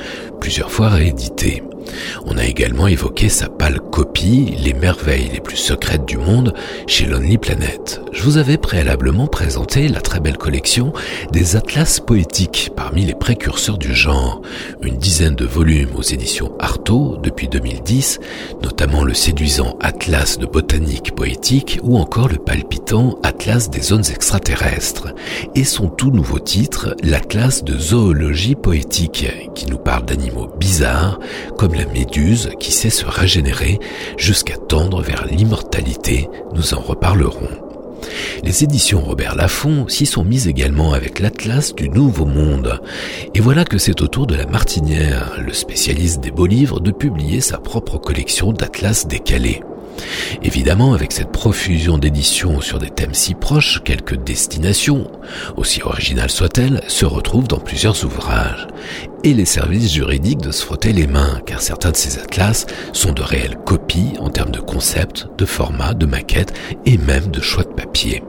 plusieurs 0.42 0.72
fois 0.72 0.89
réédité. 0.89 1.63
On 2.26 2.38
a 2.38 2.46
également 2.46 2.88
évoqué 2.88 3.30
sa 3.30 3.48
pâle 3.48 3.80
copie, 3.80 4.58
Les 4.62 4.74
merveilles 4.74 5.30
les 5.34 5.39
plus 5.39 5.56
secrètes 5.56 6.06
du 6.06 6.18
monde, 6.18 6.54
chez 6.86 7.06
Lonely 7.06 7.38
Planet. 7.38 8.02
Je 8.24 8.30
vous 8.30 8.38
avais 8.38 8.58
préalablement 8.58 9.28
présenté 9.28 9.90
la 9.90 10.00
très 10.00 10.22
belle 10.22 10.38
collection 10.38 10.94
des 11.34 11.58
atlas 11.58 12.00
poétiques 12.00 12.72
parmi 12.74 13.04
les 13.04 13.16
précurseurs 13.16 13.78
du 13.78 13.94
genre, 13.94 14.42
une 14.82 14.96
dizaine 14.96 15.36
de 15.36 15.44
volumes 15.44 15.94
aux 15.98 16.04
éditions 16.04 16.54
Artaud 16.58 17.18
depuis 17.22 17.50
2010, 17.50 18.22
notamment 18.62 19.04
le 19.04 19.14
séduisant 19.14 19.78
Atlas 19.82 20.40
de 20.40 20.46
botanique 20.46 21.14
poétique 21.14 21.82
ou 21.84 21.98
encore 21.98 22.30
le 22.30 22.38
palpitant 22.38 23.20
Atlas 23.24 23.70
des 23.70 23.82
zones 23.82 24.10
extraterrestres, 24.10 25.14
et 25.54 25.66
son 25.66 25.90
tout 25.90 26.12
nouveau 26.12 26.40
titre, 26.40 26.96
l'Atlas 27.04 27.66
de 27.66 27.78
zoologie 27.78 28.56
poétique, 28.56 29.28
qui 29.54 29.66
nous 29.66 29.80
parle 29.80 30.06
d'animaux 30.06 30.48
bizarres 30.58 31.20
comme 31.58 31.74
la 31.74 31.88
méduse 31.88 32.52
qui 32.58 32.72
sait 32.72 32.90
se 32.90 33.06
régénérer 33.06 33.82
jusqu'à 34.16 34.56
tendre 34.56 35.02
vers 35.02 35.26
l'immortalité, 35.26 36.30
nous 36.56 36.74
en 36.74 36.80
reparlerons. 36.80 37.62
Les 38.43 38.63
éditions 38.63 39.02
Robert 39.02 39.36
Laffont 39.36 39.88
s'y 39.88 40.06
sont 40.06 40.23
mises 40.23 40.47
également 40.47 40.93
avec 40.93 41.19
l'Atlas 41.19 41.73
du 41.76 41.89
Nouveau 41.89 42.26
Monde. 42.26 42.82
Et 43.34 43.39
voilà 43.39 43.65
que 43.65 43.78
c'est 43.78 44.02
au 44.02 44.08
tour 44.08 44.28
de 44.28 44.36
la 44.36 44.45
Martinière, 44.45 45.39
le 45.39 45.54
spécialiste 45.54 46.21
des 46.21 46.32
beaux 46.32 46.45
livres, 46.45 46.80
de 46.80 46.91
publier 46.91 47.41
sa 47.41 47.58
propre 47.58 47.97
collection 47.97 48.54
d'atlas 48.54 49.08
décalés. 49.08 49.62
Évidemment, 50.42 50.94
avec 50.94 51.12
cette 51.12 51.32
profusion 51.32 51.98
d'éditions 51.98 52.62
sur 52.62 52.80
des 52.80 52.89
thèmes 52.89 53.14
si 53.14 53.34
proches, 53.34 53.82
quelques 53.84 54.16
destinations, 54.16 55.10
aussi 55.58 55.82
originales 55.84 56.32
soient-elles, 56.32 56.82
se 56.88 57.06
retrouvent 57.06 57.48
dans 57.48 57.60
plusieurs 57.60 58.04
ouvrages. 58.06 58.68
Et 59.24 59.34
les 59.34 59.46
services 59.46 59.94
juridiques 59.94 60.41
de 60.41 60.52
se 60.52 60.66
frotter 60.66 60.94
les 60.94 61.08
mains, 61.08 61.41
car 61.46 61.62
certains 61.62 61.91
de 61.91 61.98
ces 61.98 62.20
atlas 62.20 62.66
sont 62.91 63.14
de 63.14 63.22
réelles 63.22 63.58
copies 63.66 64.14
en 64.20 64.30
termes 64.30 64.52
de 64.52 64.60
concept, 64.60 65.28
de 65.38 65.46
format, 65.46 65.94
de 65.94 66.06
maquette 66.06 66.54
et 66.86 66.98
même 66.98 67.28
de 67.28 67.41
choix 67.41 67.64
de 67.64 67.70
papier. 67.70 68.24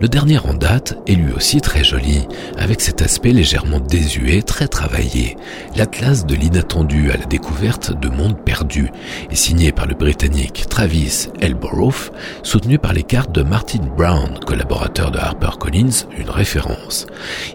Le 0.00 0.08
dernier 0.08 0.38
en 0.38 0.54
date 0.54 0.96
est 1.06 1.14
lui 1.14 1.32
aussi 1.32 1.60
très 1.60 1.84
joli, 1.84 2.26
avec 2.56 2.80
cet 2.80 3.02
aspect 3.02 3.32
légèrement 3.32 3.80
désuet, 3.80 4.42
très 4.42 4.68
travaillé. 4.68 5.36
L'Atlas 5.76 6.26
de 6.26 6.34
l'inattendu 6.34 7.10
à 7.10 7.16
la 7.16 7.24
découverte 7.24 7.98
de 7.98 8.08
mondes 8.08 8.38
perdus 8.44 8.90
est 9.30 9.36
signé 9.36 9.72
par 9.72 9.86
le 9.86 9.94
Britannique 9.94 10.66
Travis 10.68 11.28
Elborough, 11.40 12.12
soutenu 12.42 12.78
par 12.78 12.92
les 12.92 13.02
cartes 13.02 13.32
de 13.32 13.42
Martin 13.42 13.84
Brown, 13.96 14.38
collaborateur 14.46 15.10
de 15.10 15.18
HarperCollins, 15.18 16.06
une 16.16 16.30
référence. 16.30 17.06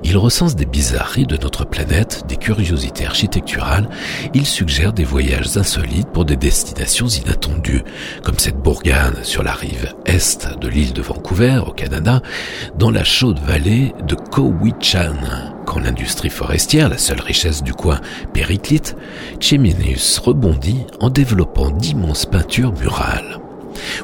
Il 0.03 0.17
recense 0.17 0.55
des 0.55 0.65
bizarreries 0.65 1.27
de 1.27 1.37
notre 1.37 1.65
planète, 1.65 2.23
des 2.27 2.37
curiosités 2.37 3.05
architecturales, 3.05 3.89
il 4.33 4.45
suggère 4.45 4.93
des 4.93 5.03
voyages 5.03 5.57
insolites 5.57 6.09
pour 6.09 6.25
des 6.25 6.35
destinations 6.35 7.07
inattendues, 7.07 7.83
comme 8.23 8.39
cette 8.39 8.57
bourgade 8.57 9.23
sur 9.23 9.43
la 9.43 9.53
rive 9.53 9.93
est 10.05 10.47
de 10.59 10.67
l'île 10.67 10.93
de 10.93 11.01
Vancouver 11.01 11.61
au 11.65 11.71
Canada 11.71 11.92
dans 11.99 12.91
la 12.91 13.03
chaude 13.03 13.39
vallée 13.39 13.93
de 14.07 14.15
Cowichan. 14.15 15.15
Quand 15.65 15.79
l'industrie 15.79 16.29
forestière, 16.29 16.89
la 16.89 16.97
seule 16.97 17.21
richesse 17.21 17.63
du 17.63 17.73
coin, 17.73 17.99
périclite, 18.33 18.95
Cheminius 19.39 20.19
rebondit 20.19 20.85
en 20.99 21.09
développant 21.09 21.69
d'immenses 21.69 22.25
peintures 22.25 22.73
murales. 22.73 23.39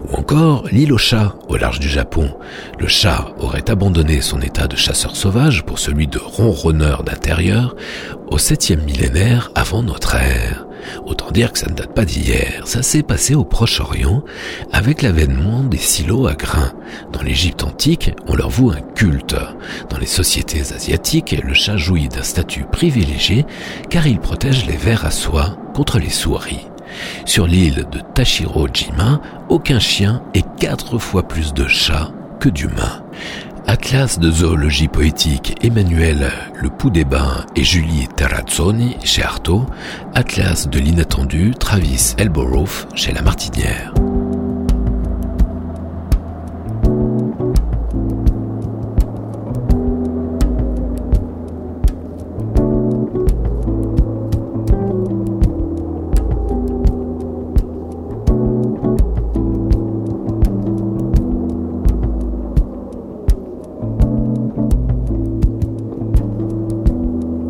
Ou 0.07 0.15
encore 0.15 0.65
l'île 0.71 0.93
aux 0.93 0.97
chats, 0.97 1.35
au 1.47 1.57
large 1.57 1.79
du 1.79 1.89
Japon. 1.89 2.35
Le 2.79 2.87
chat 2.87 3.33
aurait 3.39 3.69
abandonné 3.69 4.21
son 4.21 4.41
état 4.41 4.67
de 4.67 4.75
chasseur 4.75 5.15
sauvage 5.15 5.63
pour 5.63 5.79
celui 5.79 6.07
de 6.07 6.19
ronronneur 6.19 7.03
d'intérieur 7.03 7.75
au 8.27 8.37
septième 8.37 8.83
millénaire 8.83 9.51
avant 9.55 9.83
notre 9.83 10.15
ère. 10.15 10.65
Autant 11.05 11.31
dire 11.31 11.51
que 11.51 11.59
ça 11.59 11.69
ne 11.69 11.75
date 11.75 11.93
pas 11.93 12.05
d'hier, 12.05 12.63
ça 12.65 12.81
s'est 12.81 13.03
passé 13.03 13.35
au 13.35 13.43
Proche-Orient 13.43 14.23
avec 14.71 15.01
l'avènement 15.01 15.63
des 15.63 15.77
silos 15.77 16.27
à 16.27 16.33
grains. 16.33 16.73
Dans 17.11 17.21
l'Égypte 17.21 17.63
antique, 17.63 18.11
on 18.27 18.35
leur 18.35 18.49
voue 18.49 18.71
un 18.71 18.81
culte. 18.95 19.35
Dans 19.89 19.97
les 19.97 20.05
sociétés 20.05 20.61
asiatiques, 20.61 21.35
le 21.43 21.53
chat 21.53 21.77
jouit 21.77 22.09
d'un 22.09 22.23
statut 22.23 22.65
privilégié 22.71 23.45
car 23.89 24.07
il 24.07 24.19
protège 24.19 24.65
les 24.65 24.77
vers 24.77 25.05
à 25.05 25.11
soie 25.11 25.57
contre 25.73 25.99
les 25.99 26.09
souris. 26.09 26.67
Sur 27.25 27.45
l'île 27.45 27.85
de 27.91 27.99
Tashiro-jima, 28.15 29.21
aucun 29.49 29.79
chien 29.79 30.23
et 30.33 30.43
quatre 30.59 30.97
fois 30.97 31.27
plus 31.27 31.53
de 31.53 31.67
chats 31.67 32.11
que 32.39 32.49
d'humains. 32.49 33.03
Atlas 33.71 34.17
de 34.17 34.31
zoologie 34.31 34.87
poétique 34.87 35.55
Emmanuel 35.61 36.31
Le 36.59 36.71
Pou 36.71 36.89
des 36.89 37.05
Bains 37.05 37.45
et 37.55 37.63
Julie 37.63 38.07
Terrazzoni 38.07 38.97
chez 39.03 39.21
Artaud, 39.21 39.67
Atlas 40.15 40.67
de 40.67 40.79
l'inattendu 40.79 41.51
Travis 41.51 42.15
Elborough 42.17 42.87
chez 42.95 43.11
La 43.11 43.21
Martinière. 43.21 43.93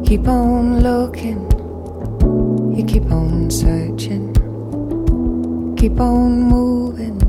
Keep 0.09 0.27
on 0.27 0.81
looking, 0.81 1.39
you 2.75 2.83
keep 2.83 3.11
on 3.11 3.51
searching, 3.51 4.33
keep 5.77 5.99
on 5.99 6.41
moving, 6.41 7.21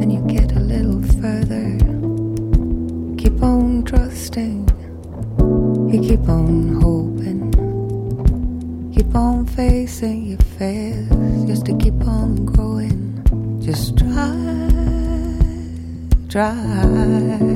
and 0.00 0.12
you 0.12 0.20
get 0.28 0.52
a 0.52 0.60
little 0.60 1.02
further. 1.20 1.76
Keep 3.18 3.42
on 3.42 3.82
trusting, 3.82 4.68
you 5.92 6.00
keep 6.00 6.28
on 6.28 6.80
hoping, 6.80 7.50
keep 8.94 9.12
on 9.16 9.44
facing 9.44 10.26
your 10.26 10.38
fears 10.56 11.10
just 11.48 11.66
to 11.66 11.76
keep 11.78 12.00
on 12.06 12.46
growing. 12.46 13.18
Just 13.60 13.98
try, 13.98 14.38
try, 16.28 17.51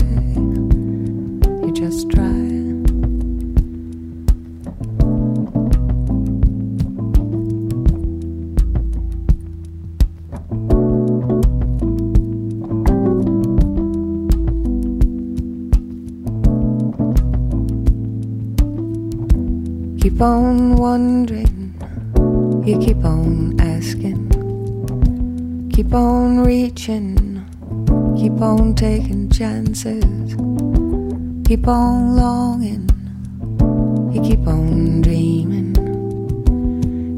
wondering, 20.97 21.75
you 22.65 22.79
keep 22.79 23.05
on 23.05 23.55
asking, 23.61 24.31
keep 25.71 25.93
on 25.93 26.43
reaching, 26.43 27.45
keep 28.17 28.41
on 28.41 28.75
taking 28.75 29.29
chances, 29.29 30.35
keep 31.47 31.69
on 31.69 32.17
longing, 32.17 32.89
you 34.15 34.23
keep 34.23 34.47
on 34.47 35.03
dreaming, 35.03 35.75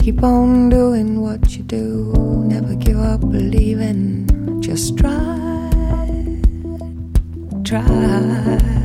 keep 0.00 0.24
on 0.24 0.68
doing 0.70 1.20
what 1.20 1.56
you 1.56 1.62
do, 1.62 2.12
never 2.48 2.74
give 2.74 2.98
up 2.98 3.20
believing, 3.20 4.26
just 4.60 4.98
try, 4.98 5.38
try, 7.62 8.77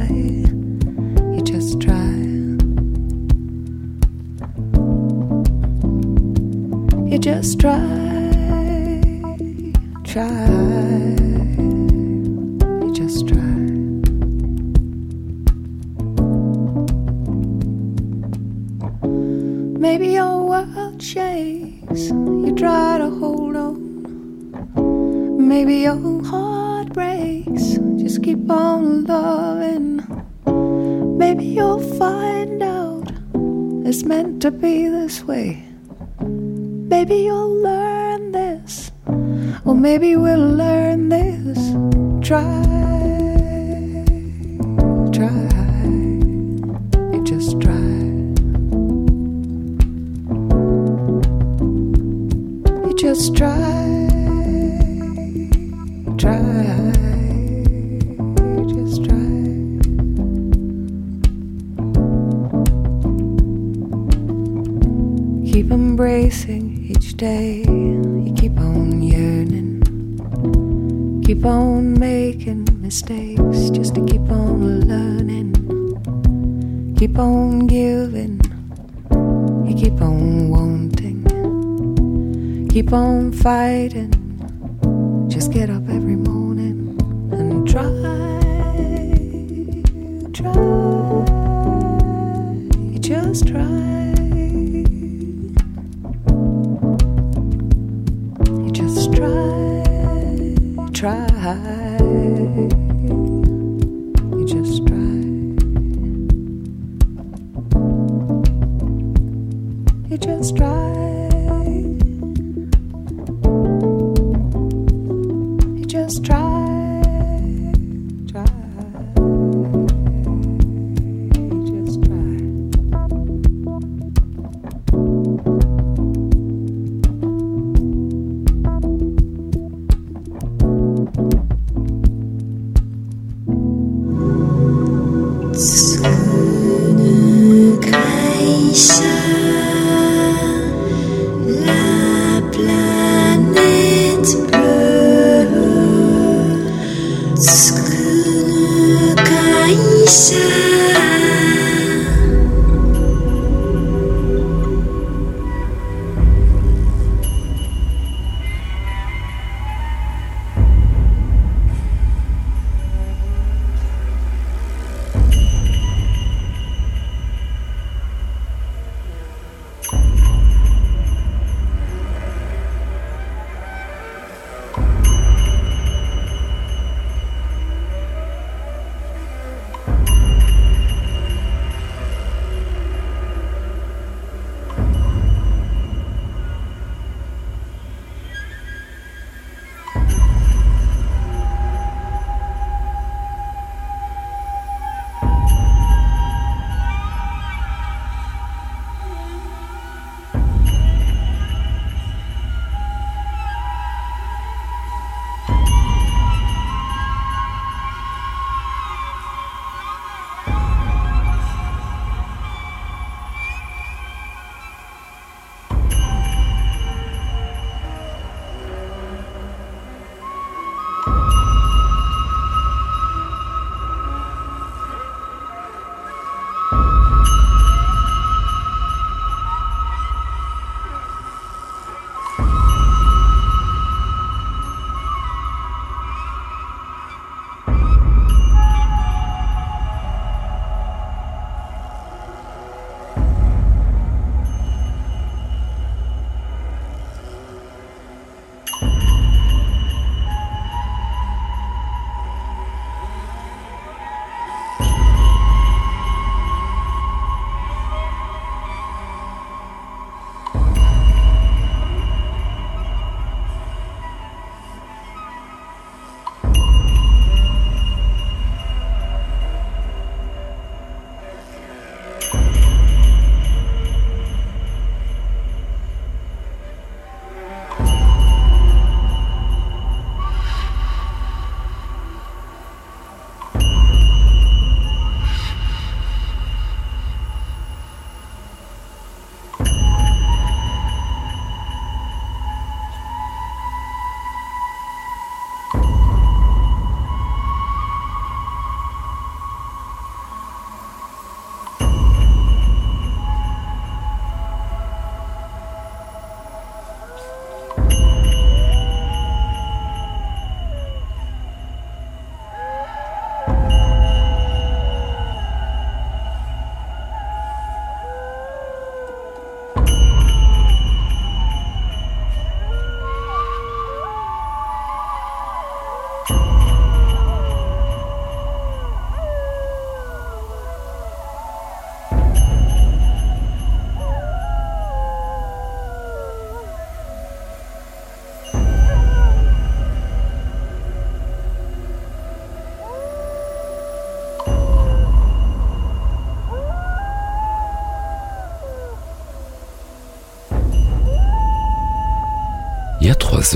just 7.43 7.59
try. 7.59 8.02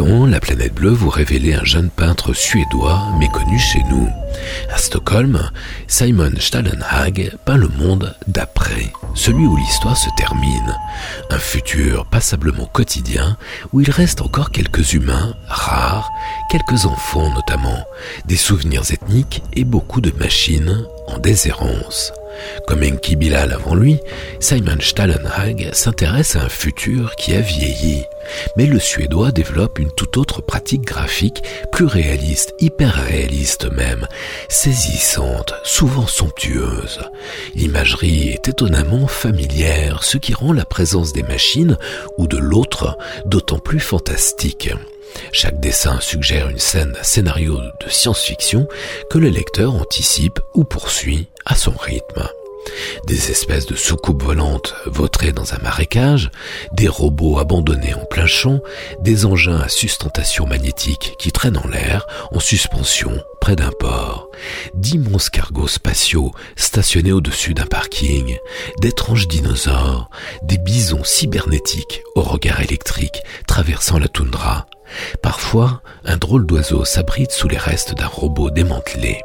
La 0.06 0.39
planète 0.39 0.76
bleue 0.76 0.91
vous 0.91 1.10
révélait 1.10 1.56
un 1.56 1.64
jeune 1.64 1.89
peintre 1.89 2.32
suédois 2.34 3.02
méconnu 3.20 3.58
chez 3.58 3.82
nous. 3.89 4.08
À 4.72 4.78
Stockholm, 4.78 5.50
Simon 5.88 6.34
Stallenhag 6.38 7.36
peint 7.45 7.58
le 7.58 7.68
monde 7.68 8.16
d'après, 8.28 8.91
celui 9.16 9.48
où 9.48 9.56
l'histoire 9.56 9.98
se 9.98 10.10
termine. 10.16 10.76
Un 11.32 11.39
futur 11.39 12.06
passablement 12.06 12.66
quotidien 12.66 13.38
où 13.74 13.82
il 13.82 13.89
reste 13.89 14.22
encore 14.22 14.52
quelques 14.52 14.93
humains 14.93 15.34
rares, 15.48 16.12
quelques 16.52 16.86
enfants 16.86 17.32
notamment, 17.32 17.84
des 18.26 18.38
souvenirs 18.38 18.84
ethniques 18.91 19.41
et 19.54 19.64
beaucoup 19.64 20.02
de 20.02 20.12
machines 20.20 20.86
en 21.08 21.18
déshérence. 21.18 22.14
Comme 22.66 22.84
Enki 22.84 23.16
Bilal 23.16 23.54
avant 23.54 23.76
lui, 23.76 24.00
Simon 24.40 24.80
Stallenhag 24.80 25.70
s'intéresse 25.74 26.36
à 26.36 26.44
un 26.44 26.50
futur 26.50 27.16
qui 27.16 27.34
a 27.34 27.42
vieilli. 27.42 28.04
Mais 28.56 28.66
le 28.66 28.80
Suédois 28.80 29.32
développe 29.32 29.80
une 29.80 29.92
toute 29.92 30.18
autre 30.18 30.42
pratique 30.42 30.82
graphique, 30.82 31.44
plus 31.72 31.86
réaliste, 31.86 32.54
hyper 32.60 32.94
réaliste 32.94 33.72
même, 33.72 34.08
saisissante, 34.50 35.54
souvent 35.64 36.08
somptueuse. 36.08 37.00
L'imagerie 37.56 38.30
est 38.30 38.50
étonnamment 38.50 39.08
familière, 39.08 40.04
ce 40.04 40.18
qui 40.18 40.34
rend 40.34 40.54
la 40.54 40.66
présence 40.66 41.14
des 41.14 41.24
machines 41.24 41.78
ou 42.18 42.28
de 42.28 42.38
l'autre 42.38 42.98
d'autant 43.26 43.60
plus 43.60 43.80
fantastique. 43.80 44.70
Chaque 45.32 45.60
dessin 45.60 46.00
suggère 46.00 46.50
une 46.50 46.60
scène 46.60 46.96
scénario 47.02 47.58
de 47.58 47.90
science-fiction 47.90 48.68
que 49.10 49.18
le 49.18 49.30
lecteur 49.30 49.74
anticipe 49.74 50.40
ou 50.54 50.64
poursuit 50.64 51.28
à 51.48 51.56
son 51.56 51.72
rythme. 51.72 52.28
Des 53.08 53.32
espèces 53.32 53.66
de 53.66 53.76
soucoupes 53.76 54.24
volantes 54.24 54.76
vautrées 54.86 55.32
dans 55.32 55.54
un 55.54 55.58
marécage, 55.60 56.30
des 56.74 56.89
robots 56.89 57.39
abandonnés 57.39 57.93
en 57.93 58.04
plein 58.06 58.26
champ, 58.26 58.60
des 59.00 59.26
engins 59.26 59.60
à 59.60 59.70
sustentation 59.70 60.45
magnétique 60.45 61.16
qui 61.18 61.32
traînent 61.32 61.58
en 61.58 61.68
l'air, 61.68 62.06
en 62.32 62.41
suspension, 62.41 63.24
près 63.39 63.56
d'un 63.56 63.72
port, 63.80 64.30
d'immenses 64.74 65.30
cargos 65.30 65.70
spatiaux 65.70 66.34
stationnés 66.58 67.14
au-dessus 67.14 67.54
d'un 67.54 67.66
parking, 67.66 68.38
d'étranges 68.82 69.30
dinosaures, 69.30 70.10
des 70.43 70.58
bisons 70.58 71.06
cybernétiques 71.06 72.04
au 72.16 72.22
regard 72.22 72.62
électrique 72.62 73.24
traversant 73.48 74.00
la 74.00 74.10
toundra. 74.10 74.68
Parfois, 75.22 75.82
un 76.04 76.18
drôle 76.18 76.45
d'oiseau 76.45 76.84
s'abrite 76.84 77.32
sous 77.32 77.48
les 77.48 77.58
restes 77.58 77.95
d'un 77.95 78.08
robot 78.08 78.50
démantelé. 78.50 79.22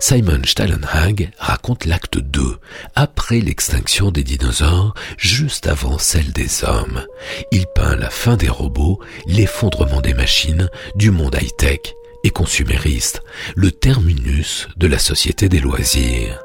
Simon 0.00 0.40
Stallenhag 0.44 1.30
raconte 1.38 1.84
l'acte 1.84 2.18
2, 2.18 2.58
après 2.94 3.40
l'extinction 3.40 4.10
des 4.10 4.24
dinosaures, 4.24 4.94
juste 5.16 5.66
avant 5.66 5.98
celle 5.98 6.32
des 6.32 6.64
hommes. 6.64 7.04
Il 7.50 7.66
peint 7.74 7.96
la 7.96 8.10
fin 8.10 8.36
des 8.36 8.48
robots, 8.48 9.00
l'effondrement 9.26 10.00
des 10.00 10.14
machines, 10.14 10.68
du 10.94 11.10
monde 11.10 11.36
high-tech 11.40 11.94
et 12.24 12.30
consumériste, 12.30 13.22
le 13.54 13.70
terminus 13.70 14.68
de 14.76 14.86
la 14.86 14.98
société 14.98 15.48
des 15.48 15.60
loisirs. 15.60 16.38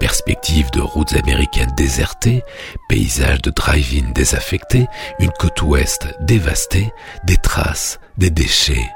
Perspective 0.00 0.70
de 0.72 0.80
routes 0.80 1.14
américaines 1.14 1.72
désertées, 1.76 2.42
paysages 2.88 3.42
de 3.42 3.50
drive-in 3.50 4.10
désaffectés, 4.12 4.86
une 5.20 5.30
côte 5.38 5.62
ouest 5.62 6.08
dévastée, 6.20 6.92
des 7.24 7.36
traces, 7.36 8.00
des 8.18 8.30
déchets. 8.30 8.88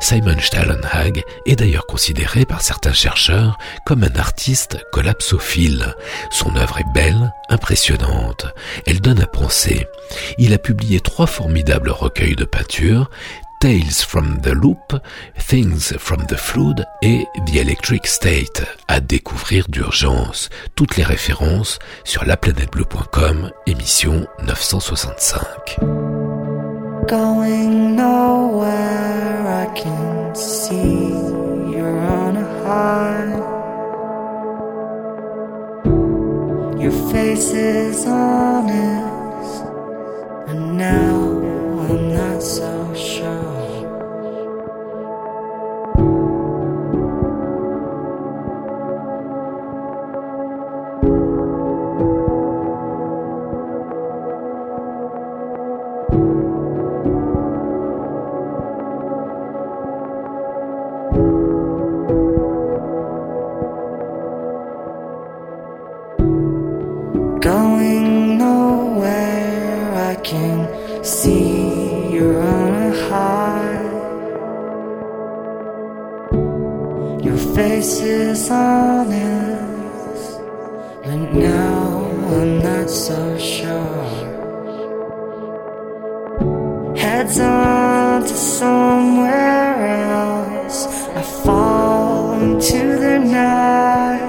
Simon 0.00 0.38
Stallenhag 0.40 1.22
est 1.46 1.56
d'ailleurs 1.56 1.86
considéré 1.86 2.44
par 2.44 2.62
certains 2.62 2.92
chercheurs 2.92 3.58
comme 3.84 4.04
un 4.04 4.18
artiste 4.18 4.78
collapsophile. 4.92 5.94
Son 6.30 6.56
œuvre 6.56 6.78
est 6.78 6.92
belle, 6.94 7.32
impressionnante. 7.48 8.46
Elle 8.86 9.00
donne 9.00 9.20
à 9.20 9.26
penser. 9.26 9.86
Il 10.38 10.54
a 10.54 10.58
publié 10.58 11.00
trois 11.00 11.26
formidables 11.26 11.90
recueils 11.90 12.36
de 12.36 12.44
peintures, 12.44 13.10
Tales 13.60 14.04
from 14.06 14.40
the 14.42 14.52
Loop, 14.52 15.00
Things 15.48 15.94
from 15.98 16.26
the 16.26 16.36
Flood 16.36 16.84
et 17.02 17.26
The 17.46 17.56
Electric 17.56 18.06
State 18.06 18.64
à 18.86 19.00
découvrir 19.00 19.66
d'urgence. 19.68 20.50
Toutes 20.74 20.96
les 20.96 21.04
références 21.04 21.78
sur 22.04 22.24
laplanetbleu.com, 22.24 23.50
émission 23.66 24.26
965. 24.44 26.15
Going 27.08 27.94
nowhere, 27.94 29.46
I 29.46 29.72
can 29.76 30.34
see 30.34 31.10
you're 31.70 32.00
on 32.00 32.36
a 32.36 32.46
high. 32.64 33.30
Your 36.82 36.90
face 37.12 37.52
is 37.52 38.04
honest, 38.06 39.62
and 40.48 40.76
now 40.76 41.14
I'm 41.88 42.12
not 42.12 42.42
so 42.42 42.92
sure. 42.94 43.45
Can 70.26 71.04
see 71.04 72.10
you're 72.12 72.42
on 72.42 72.72
a 72.74 72.92
high. 73.08 73.82
Your 77.22 77.38
face 77.54 78.00
is 78.00 78.50
honest, 78.50 80.40
but 81.04 81.20
now 81.32 82.10
I'm 82.34 82.58
not 82.58 82.90
so 82.90 83.38
sure. 83.38 84.24
Heads 86.96 87.38
on 87.38 88.22
to 88.22 88.36
somewhere 88.58 89.74
else, 90.10 90.86
I 91.20 91.22
fall 91.44 92.32
into 92.42 92.80
the 93.04 93.18
night. 93.20 94.26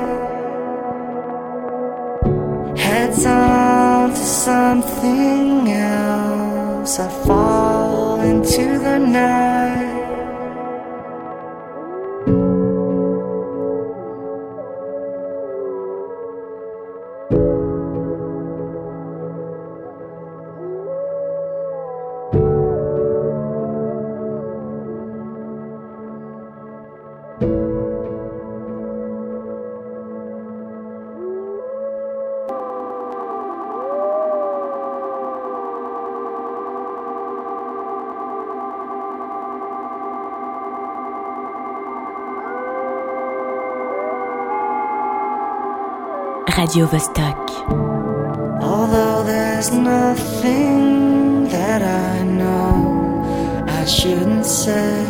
Heads 2.78 3.26
on 3.26 3.57
something 4.28 5.72
else. 5.72 7.00
I 7.00 7.10
fall 7.26 8.20
into 8.22 8.78
the 8.80 9.00
night. 9.00 9.87
Radio 46.68 46.86
Vostok. 46.88 47.48
Although 48.62 49.24
there's 49.24 49.72
nothing 49.72 51.48
that 51.48 51.82
I 51.82 52.24
know 52.24 53.64
I 53.70 53.86
shouldn't 53.86 54.46
say, 54.46 55.06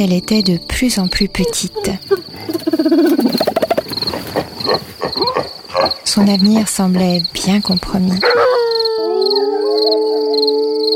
qu'elle 0.00 0.14
était 0.14 0.40
de 0.40 0.56
plus 0.56 0.98
en 0.98 1.08
plus 1.08 1.28
petite. 1.28 1.90
Son 6.06 6.26
avenir 6.26 6.66
semblait 6.68 7.20
bien 7.34 7.60
compromis. 7.60 8.18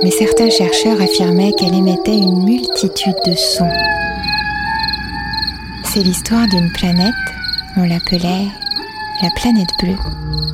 Mais 0.03 0.11
certains 0.11 0.49
chercheurs 0.49 1.03
affirmaient 1.03 1.53
qu'elle 1.53 1.75
émettait 1.75 2.17
une 2.17 2.45
multitude 2.45 3.13
de 3.27 3.35
sons. 3.35 3.69
C'est 5.85 6.03
l'histoire 6.03 6.49
d'une 6.49 6.73
planète, 6.73 7.13
on 7.77 7.83
l'appelait 7.83 8.47
la 9.21 9.29
planète 9.37 9.69
bleue. 9.83 10.54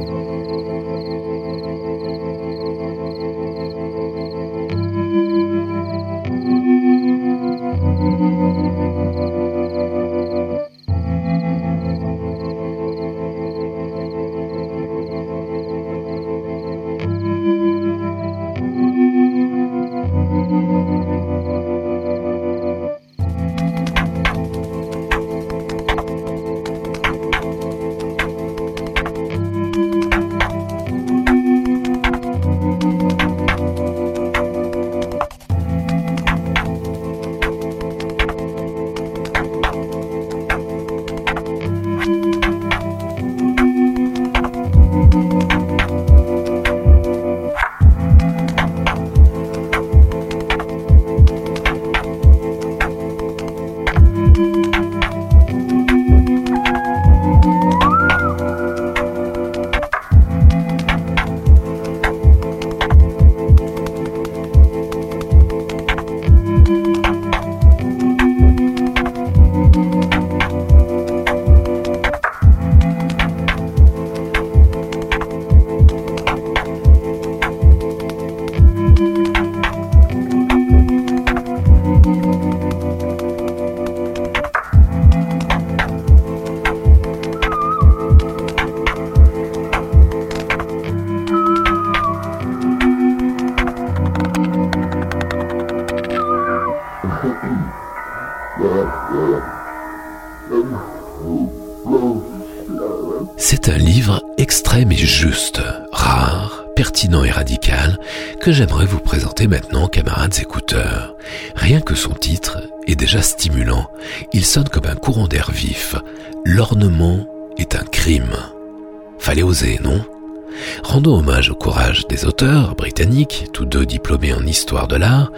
des 122.07 122.25
auteurs 122.25 122.75
britanniques, 122.75 123.47
tous 123.53 123.65
deux 123.65 123.85
diplômés 123.85 124.33
en 124.33 124.45
histoire 124.45 124.87
de 124.87 124.95
l'art, 124.95 125.31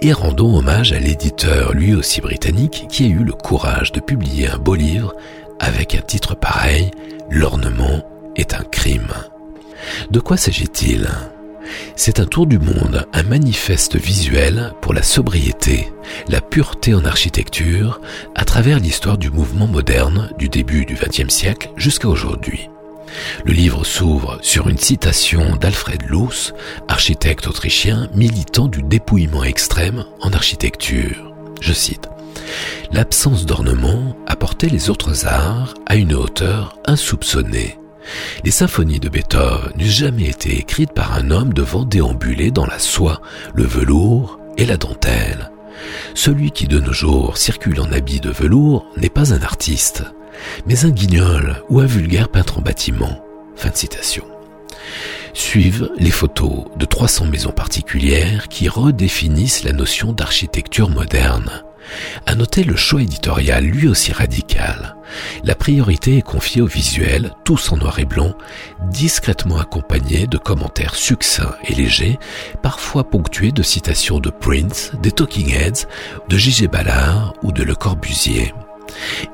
et 0.00 0.12
rendons 0.12 0.56
hommage 0.56 0.92
à 0.92 0.98
l'éditeur, 0.98 1.72
lui 1.72 1.94
aussi 1.94 2.20
britannique, 2.20 2.86
qui 2.88 3.04
a 3.04 3.08
eu 3.08 3.24
le 3.24 3.32
courage 3.32 3.92
de 3.92 4.00
publier 4.00 4.48
un 4.48 4.58
beau 4.58 4.74
livre 4.74 5.12
avec 5.60 5.94
un 5.94 6.00
titre 6.00 6.34
pareil, 6.34 6.90
L'ornement 7.30 8.02
est 8.36 8.54
un 8.54 8.62
crime. 8.62 9.12
De 10.10 10.18
quoi 10.18 10.38
s'agit-il? 10.38 11.08
C'est 11.94 12.20
un 12.20 12.24
tour 12.24 12.46
du 12.46 12.58
monde, 12.58 13.06
un 13.12 13.22
manifeste 13.22 13.96
visuel 13.96 14.72
pour 14.80 14.94
la 14.94 15.02
sobriété, 15.02 15.92
la 16.28 16.40
pureté 16.40 16.94
en 16.94 17.04
architecture, 17.04 18.00
à 18.34 18.46
travers 18.46 18.78
l'histoire 18.78 19.18
du 19.18 19.30
mouvement 19.30 19.66
moderne 19.66 20.30
du 20.38 20.48
début 20.48 20.86
du 20.86 20.94
XXe 20.94 21.28
siècle 21.28 21.70
jusqu'à 21.76 22.08
aujourd'hui. 22.08 22.70
Le 23.44 23.52
livre 23.52 23.84
s'ouvre 23.84 24.38
sur 24.42 24.68
une 24.68 24.78
citation 24.78 25.56
d'Alfred 25.56 26.02
Loos, 26.08 26.52
architecte 26.88 27.46
autrichien 27.46 28.08
militant 28.14 28.68
du 28.68 28.82
dépouillement 28.82 29.44
extrême 29.44 30.04
en 30.20 30.32
architecture. 30.32 31.32
Je 31.60 31.72
cite 31.72 32.08
L'absence 32.92 33.46
d'ornement 33.46 34.16
apportait 34.26 34.68
les 34.68 34.90
autres 34.90 35.26
arts 35.26 35.74
à 35.86 35.96
une 35.96 36.14
hauteur 36.14 36.76
insoupçonnée. 36.86 37.78
Les 38.44 38.50
symphonies 38.50 39.00
de 39.00 39.08
Beethoven 39.08 39.72
n'eussent 39.76 39.88
jamais 39.88 40.28
été 40.28 40.58
écrites 40.58 40.92
par 40.92 41.14
un 41.14 41.30
homme 41.30 41.52
devant 41.52 41.84
déambuler 41.84 42.50
dans 42.50 42.66
la 42.66 42.78
soie, 42.78 43.20
le 43.54 43.64
velours 43.64 44.38
et 44.56 44.64
la 44.64 44.76
dentelle. 44.76 45.50
Celui 46.14 46.50
qui 46.50 46.66
de 46.66 46.80
nos 46.80 46.92
jours 46.92 47.36
circule 47.36 47.80
en 47.80 47.92
habit 47.92 48.20
de 48.20 48.30
velours 48.30 48.86
n'est 48.96 49.10
pas 49.10 49.34
un 49.34 49.42
artiste. 49.42 50.04
Mais 50.66 50.84
un 50.84 50.90
guignol 50.90 51.62
ou 51.68 51.80
un 51.80 51.86
vulgaire 51.86 52.28
peintre 52.28 52.58
en 52.58 52.62
bâtiment. 52.62 53.22
Fin 53.56 53.70
de 53.70 53.76
citation. 53.76 54.24
Suivent 55.34 55.90
les 55.98 56.10
photos 56.10 56.64
de 56.76 56.84
300 56.84 57.26
maisons 57.26 57.52
particulières 57.52 58.48
qui 58.48 58.68
redéfinissent 58.68 59.64
la 59.64 59.72
notion 59.72 60.12
d'architecture 60.12 60.90
moderne. 60.90 61.62
À 62.26 62.34
noter 62.34 62.64
le 62.64 62.76
choix 62.76 63.02
éditorial 63.02 63.64
lui 63.64 63.88
aussi 63.88 64.12
radical. 64.12 64.96
La 65.44 65.54
priorité 65.54 66.18
est 66.18 66.22
confiée 66.22 66.60
au 66.60 66.66
visuel, 66.66 67.32
tous 67.44 67.72
en 67.72 67.76
noir 67.76 67.98
et 67.98 68.04
blanc, 68.04 68.34
discrètement 68.90 69.58
accompagnés 69.58 70.26
de 70.26 70.38
commentaires 70.38 70.94
succincts 70.94 71.56
et 71.64 71.74
légers, 71.74 72.18
parfois 72.62 73.08
ponctués 73.08 73.52
de 73.52 73.62
citations 73.62 74.20
de 74.20 74.30
Prince, 74.30 74.92
des 75.02 75.12
Talking 75.12 75.50
Heads, 75.50 75.86
de 76.28 76.36
J.G. 76.36 76.68
Ballard 76.68 77.34
ou 77.42 77.52
de 77.52 77.62
Le 77.62 77.74
Corbusier. 77.74 78.52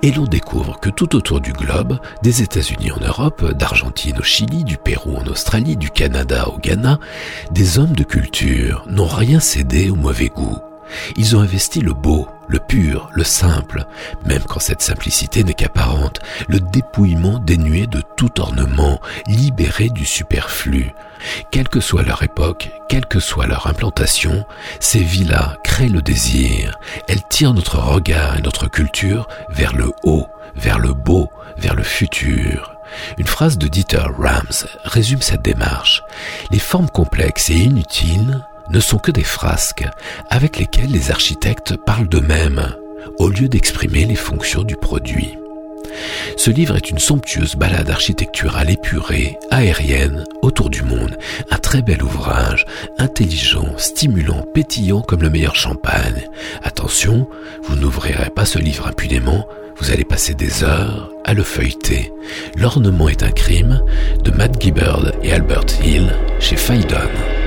Et 0.02 0.10
l'on 0.12 0.24
découvre 0.24 0.78
que 0.80 0.90
tout 0.90 1.16
autour 1.16 1.40
du 1.40 1.52
globe, 1.52 1.98
des 2.22 2.42
États-Unis 2.42 2.92
en 2.92 3.04
Europe, 3.04 3.52
d'Argentine 3.52 4.18
au 4.18 4.22
Chili, 4.22 4.64
du 4.64 4.76
Pérou 4.76 5.16
en 5.16 5.26
Australie, 5.26 5.76
du 5.76 5.90
Canada 5.90 6.48
au 6.48 6.58
Ghana, 6.58 6.98
des 7.50 7.78
hommes 7.78 7.94
de 7.94 8.04
culture 8.04 8.84
n'ont 8.88 9.06
rien 9.06 9.40
cédé 9.40 9.90
au 9.90 9.96
mauvais 9.96 10.28
goût. 10.28 10.58
Ils 11.16 11.36
ont 11.36 11.40
investi 11.40 11.80
le 11.80 11.92
beau, 11.92 12.28
le 12.48 12.58
pur, 12.58 13.10
le 13.12 13.24
simple, 13.24 13.84
même 14.26 14.42
quand 14.42 14.60
cette 14.60 14.82
simplicité 14.82 15.44
n'est 15.44 15.54
qu'apparente, 15.54 16.20
le 16.48 16.60
dépouillement 16.60 17.38
dénué 17.38 17.86
de 17.86 18.02
tout 18.16 18.40
ornement, 18.40 19.00
libéré 19.26 19.88
du 19.88 20.04
superflu. 20.04 20.92
Quelle 21.50 21.68
que 21.68 21.80
soit 21.80 22.02
leur 22.02 22.22
époque, 22.22 22.70
quelle 22.88 23.06
que 23.06 23.20
soit 23.20 23.46
leur 23.46 23.66
implantation, 23.66 24.44
ces 24.80 25.00
villas 25.00 25.56
créent 25.64 25.88
le 25.88 26.02
désir. 26.02 26.78
Elles 27.08 27.26
tirent 27.28 27.54
notre 27.54 27.78
regard 27.78 28.36
et 28.38 28.42
notre 28.42 28.68
culture 28.68 29.26
vers 29.48 29.74
le 29.74 29.90
haut, 30.02 30.26
vers 30.54 30.78
le 30.78 30.92
beau, 30.92 31.30
vers 31.56 31.74
le 31.74 31.82
futur. 31.82 32.74
Une 33.18 33.26
phrase 33.26 33.58
de 33.58 33.66
Dieter 33.66 34.04
Rams 34.18 34.68
résume 34.84 35.22
cette 35.22 35.42
démarche. 35.42 36.02
Les 36.50 36.58
formes 36.58 36.90
complexes 36.90 37.50
et 37.50 37.54
inutiles 37.54 38.44
ne 38.70 38.80
sont 38.80 38.98
que 38.98 39.10
des 39.10 39.24
frasques 39.24 39.86
avec 40.30 40.58
lesquelles 40.58 40.90
les 40.90 41.10
architectes 41.10 41.76
parlent 41.76 42.08
d'eux-mêmes, 42.08 42.74
au 43.18 43.28
lieu 43.28 43.48
d'exprimer 43.48 44.04
les 44.04 44.14
fonctions 44.14 44.62
du 44.62 44.76
produit. 44.76 45.36
Ce 46.36 46.50
livre 46.50 46.76
est 46.76 46.90
une 46.90 46.98
somptueuse 46.98 47.54
balade 47.54 47.90
architecturale 47.90 48.70
épurée, 48.70 49.38
aérienne, 49.50 50.24
autour 50.42 50.70
du 50.70 50.82
monde, 50.82 51.16
un 51.50 51.58
très 51.58 51.82
bel 51.82 52.02
ouvrage, 52.02 52.66
intelligent, 52.98 53.74
stimulant, 53.76 54.44
pétillant 54.54 55.02
comme 55.02 55.22
le 55.22 55.30
meilleur 55.30 55.54
champagne. 55.54 56.28
Attention, 56.62 57.28
vous 57.62 57.76
n'ouvrirez 57.76 58.30
pas 58.30 58.44
ce 58.44 58.58
livre 58.58 58.86
impunément, 58.88 59.46
vous 59.78 59.90
allez 59.90 60.04
passer 60.04 60.34
des 60.34 60.64
heures 60.64 61.10
à 61.24 61.34
le 61.34 61.42
feuilleter. 61.42 62.12
L'ornement 62.56 63.08
est 63.08 63.22
un 63.22 63.30
crime 63.30 63.82
de 64.22 64.30
Matt 64.30 64.60
Gibbard 64.60 65.12
et 65.22 65.32
Albert 65.32 65.66
Hill 65.82 66.12
chez 66.40 66.56
Phaidon. 66.56 67.43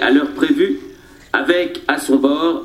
À 0.00 0.10
l'heure 0.10 0.32
prévue 0.32 0.80
avec 1.32 1.82
à 1.88 1.98
son 1.98 2.16
bord 2.16 2.64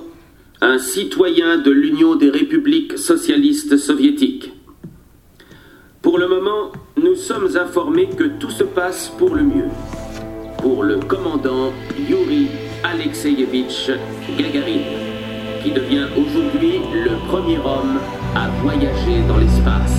un 0.62 0.78
citoyen 0.80 1.58
de 1.58 1.72
l'Union 1.72 2.16
des 2.16 2.30
républiques 2.30 2.98
socialistes 2.98 3.78
soviétiques. 3.78 4.52
Pour 6.02 6.18
le 6.18 6.28
moment, 6.28 6.72
nous 7.02 7.16
sommes 7.16 7.58
informés 7.58 8.10
que 8.10 8.24
tout 8.24 8.50
se 8.50 8.64
passe 8.64 9.12
pour 9.18 9.36
le 9.36 9.44
mieux. 9.44 9.70
Pour 10.58 10.84
le 10.84 10.98
commandant 10.98 11.72
Yuri 12.10 12.48
Alexeyevitch 12.84 13.92
Gagarin, 14.38 14.82
qui 15.64 15.72
devient 15.72 16.08
aujourd'hui 16.18 16.80
le 16.94 17.12
premier 17.28 17.58
homme 17.58 18.00
à 18.36 18.50
voyager 18.62 19.22
dans 19.28 19.38
l'espace. 19.38 19.98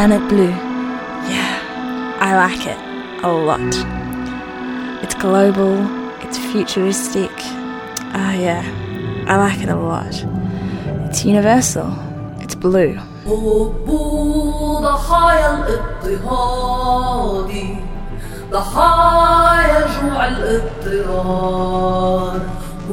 Planet 0.00 0.28
Blue. 0.28 0.54
Yeah, 1.28 2.16
I 2.20 2.36
like 2.36 2.66
it 2.66 2.78
a 3.24 3.32
lot. 3.32 3.72
It's 5.02 5.14
global, 5.14 5.74
it's 6.22 6.38
futuristic. 6.38 7.32
Ah, 8.14 8.34
yeah, 8.34 8.62
I 9.26 9.36
like 9.36 9.60
it 9.62 9.68
a 9.68 9.76
lot. 9.76 10.14
It's 11.06 11.24
universal, 11.24 11.88
it's 12.40 12.54
blue. 12.54 12.98
ضحايا 14.82 15.50
الاضطهاد 16.04 17.52
ضحايا 18.52 19.86
جوع 19.86 20.26
الاضطرار 20.28 21.56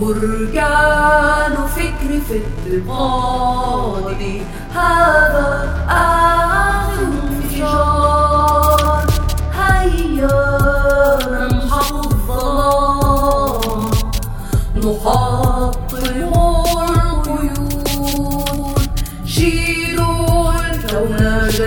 بركان 0.01 1.55
فكر 1.76 2.11
في 2.28 2.41
اضطهاد 2.68 4.22
هذا 4.76 5.47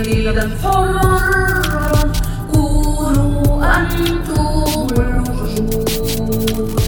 الكون 0.00 0.02
جديدا 0.02 0.50
حرا 0.62 2.12
كونوا 2.52 3.76
أنتم 3.76 4.86
الوجود 5.00 6.80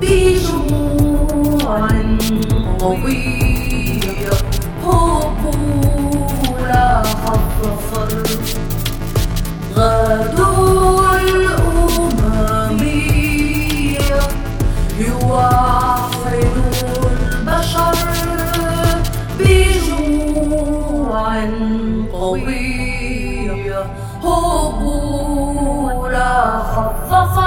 بجموع 0.00 1.90
قوية 2.80 3.59
قبولا 24.51 26.33
خف 27.11 27.37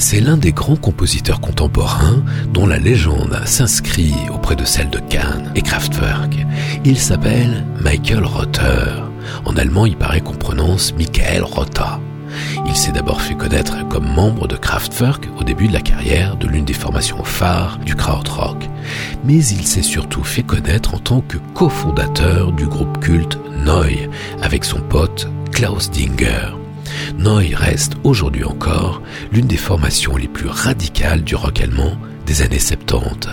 C'est 0.00 0.20
l'un 0.20 0.38
des 0.38 0.52
grands 0.52 0.76
compositeurs 0.76 1.42
contemporains 1.42 2.24
dont 2.54 2.66
la 2.66 2.78
légende 2.78 3.38
s'inscrit 3.44 4.14
auprès 4.32 4.56
de 4.56 4.64
celle 4.64 4.88
de 4.88 4.98
Kahn 4.98 5.52
et 5.54 5.60
Kraftwerk. 5.60 6.38
Il 6.86 6.98
s'appelle 6.98 7.66
Michael 7.82 8.24
Rother. 8.24 9.04
En 9.44 9.54
allemand, 9.56 9.84
il 9.84 9.98
paraît 9.98 10.22
qu'on 10.22 10.32
prononce 10.32 10.94
Michael 10.94 11.42
Rotha. 11.42 12.00
Il 12.66 12.74
s'est 12.74 12.92
d'abord 12.92 13.20
fait 13.20 13.34
connaître 13.34 13.86
comme 13.88 14.10
membre 14.10 14.48
de 14.48 14.56
Kraftwerk 14.56 15.28
au 15.38 15.44
début 15.44 15.68
de 15.68 15.74
la 15.74 15.82
carrière 15.82 16.36
de 16.36 16.48
l'une 16.48 16.64
des 16.64 16.72
formations 16.72 17.22
phares 17.22 17.78
du 17.84 17.94
krautrock, 17.94 18.70
mais 19.22 19.44
il 19.44 19.66
s'est 19.66 19.82
surtout 19.82 20.24
fait 20.24 20.42
connaître 20.42 20.94
en 20.94 20.98
tant 20.98 21.20
que 21.20 21.36
cofondateur 21.52 22.52
du 22.52 22.66
groupe 22.66 23.00
culte 23.00 23.38
Neu 23.66 24.08
avec 24.40 24.64
son 24.64 24.80
pote 24.80 25.28
Klaus 25.52 25.90
Dinger. 25.90 26.59
Neu 27.18 27.54
reste 27.54 27.92
aujourd'hui 28.04 28.44
encore 28.44 29.02
l'une 29.32 29.46
des 29.46 29.56
formations 29.56 30.16
les 30.16 30.28
plus 30.28 30.48
radicales 30.48 31.22
du 31.22 31.34
rock 31.34 31.60
allemand 31.60 31.96
des 32.30 32.42
années 32.42 32.60
70. 32.60 33.28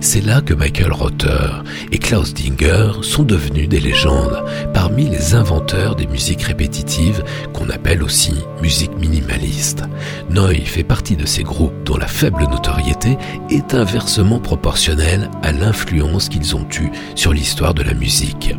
C'est 0.00 0.26
là 0.26 0.40
que 0.40 0.54
Michael 0.54 0.92
Rother 0.92 1.62
et 1.92 1.98
Klaus 1.98 2.34
Dinger 2.34 2.90
sont 3.02 3.22
devenus 3.22 3.68
des 3.68 3.78
légendes 3.78 4.42
parmi 4.74 5.08
les 5.08 5.36
inventeurs 5.36 5.94
des 5.94 6.08
musiques 6.08 6.42
répétitives 6.42 7.22
qu'on 7.52 7.70
appelle 7.70 8.02
aussi 8.02 8.34
musique 8.60 8.96
minimaliste. 8.98 9.84
Neu 10.30 10.52
fait 10.64 10.82
partie 10.82 11.14
de 11.14 11.26
ces 11.26 11.44
groupes 11.44 11.84
dont 11.84 11.96
la 11.96 12.08
faible 12.08 12.42
notoriété 12.50 13.16
est 13.50 13.72
inversement 13.72 14.40
proportionnelle 14.40 15.30
à 15.44 15.52
l'influence 15.52 16.28
qu'ils 16.28 16.56
ont 16.56 16.66
eue 16.80 16.90
sur 17.14 17.32
l'histoire 17.32 17.74
de 17.74 17.84
la 17.84 17.94
musique. 17.94 18.52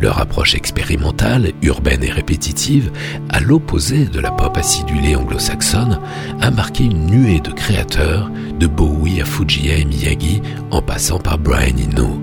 Leur 0.00 0.18
approche 0.18 0.54
expérimentale, 0.54 1.52
urbaine 1.62 2.02
et 2.02 2.10
répétitive, 2.10 2.90
à 3.30 3.40
l'opposé 3.40 4.04
de 4.06 4.20
la 4.20 4.30
pop 4.30 4.56
acidulée 4.56 5.16
anglo-saxonne, 5.16 5.98
a 6.40 6.50
marqué 6.50 6.84
une 6.84 7.06
nuée 7.06 7.40
de 7.40 7.52
créateurs, 7.52 8.30
de 8.62 8.68
Bowie 8.68 9.20
à 9.20 9.24
Fujia 9.24 9.76
et 9.76 9.84
Miyagi, 9.84 10.40
en 10.70 10.80
passant 10.80 11.18
par 11.18 11.36
Brian 11.36 11.74
Eno. 11.76 12.22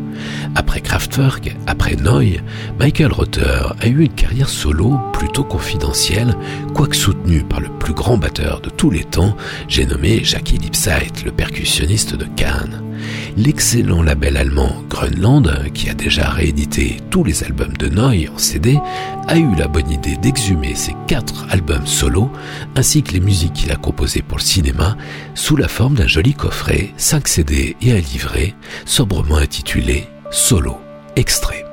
Après 0.55 0.79
Kraftwerk, 0.79 1.53
après 1.67 1.97
Neu, 1.97 2.37
Michael 2.79 3.11
Rother 3.11 3.73
a 3.81 3.87
eu 3.87 4.05
une 4.05 4.13
carrière 4.13 4.47
solo 4.47 4.97
plutôt 5.11 5.43
confidentielle, 5.43 6.33
quoique 6.73 6.95
soutenue 6.95 7.43
par 7.43 7.59
le 7.59 7.67
plus 7.67 7.93
grand 7.93 8.17
batteur 8.17 8.61
de 8.61 8.69
tous 8.69 8.89
les 8.89 9.03
temps, 9.03 9.35
j'ai 9.67 9.85
nommé 9.85 10.23
Jackie 10.23 10.57
Lipsyte, 10.57 11.25
le 11.25 11.31
percussionniste 11.31 12.15
de 12.15 12.25
Cannes. 12.37 12.88
L'excellent 13.37 14.03
label 14.03 14.37
allemand 14.37 14.83
Grönland, 14.89 15.71
qui 15.73 15.89
a 15.89 15.93
déjà 15.93 16.29
réédité 16.29 16.97
tous 17.09 17.23
les 17.23 17.43
albums 17.43 17.75
de 17.77 17.87
Neu 17.87 18.29
en 18.29 18.37
CD, 18.37 18.77
a 19.27 19.37
eu 19.37 19.55
la 19.55 19.67
bonne 19.67 19.91
idée 19.91 20.17
d'exhumer 20.17 20.75
ses 20.75 20.95
quatre 21.07 21.45
albums 21.49 21.85
solo, 21.85 22.31
ainsi 22.75 23.03
que 23.03 23.13
les 23.13 23.19
musiques 23.19 23.53
qu'il 23.53 23.71
a 23.71 23.75
composées 23.75 24.21
pour 24.21 24.37
le 24.37 24.43
cinéma, 24.43 24.97
sous 25.35 25.55
la 25.55 25.67
forme 25.67 25.95
d'un 25.95 26.07
joli 26.07 26.33
coffret, 26.33 26.91
5 26.97 27.27
CD 27.27 27.75
et 27.81 27.91
un 27.91 27.99
livret, 27.99 28.55
sobrement 28.85 29.37
intitulé 29.37 30.07
Solo, 30.31 30.77
extrait. 31.15 31.65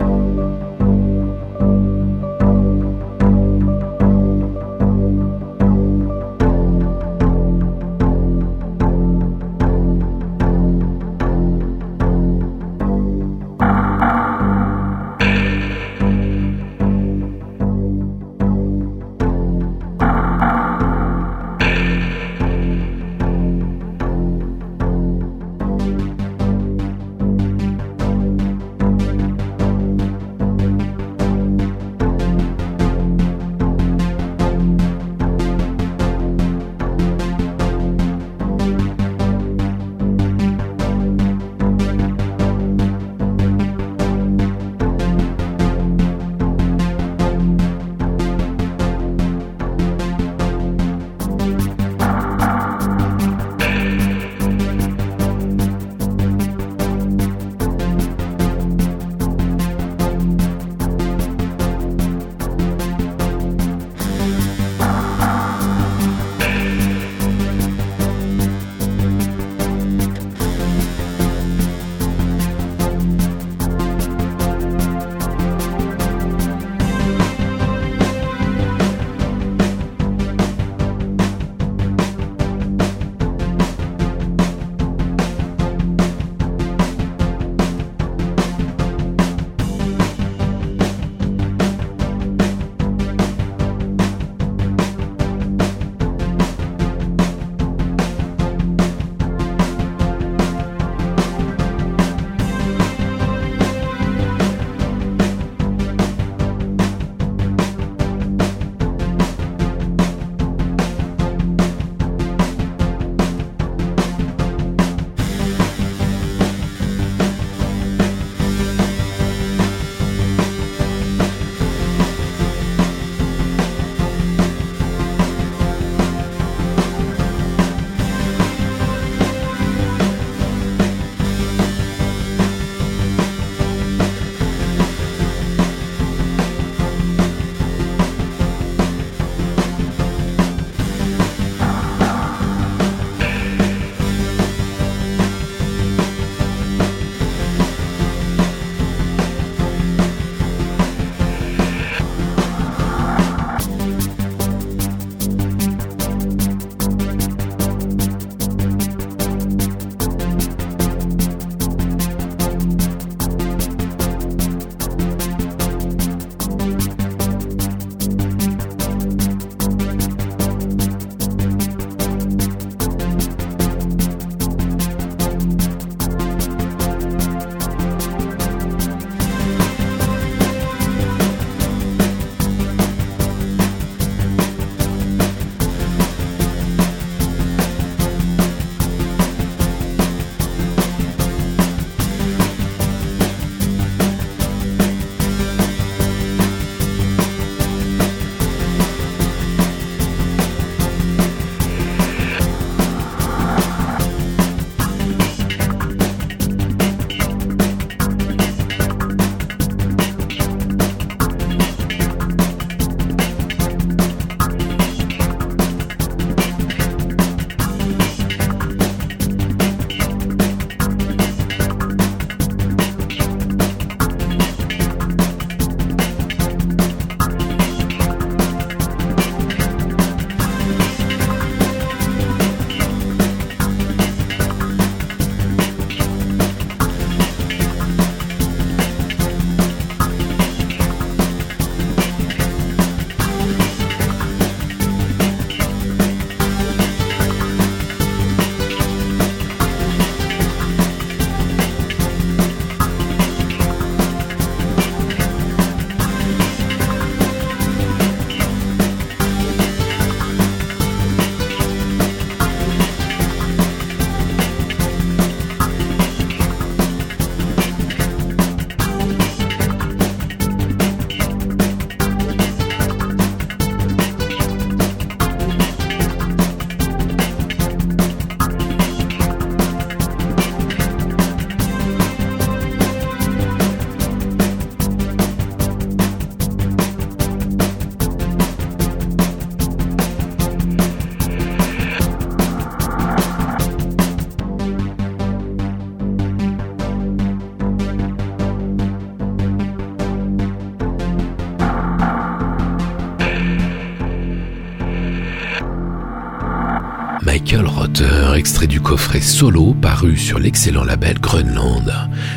Du 308.67 308.80
coffret 308.80 309.21
solo 309.21 309.75
paru 309.75 310.17
sur 310.17 310.38
l'excellent 310.38 310.84
label 310.84 311.18
Greenland. 311.21 311.93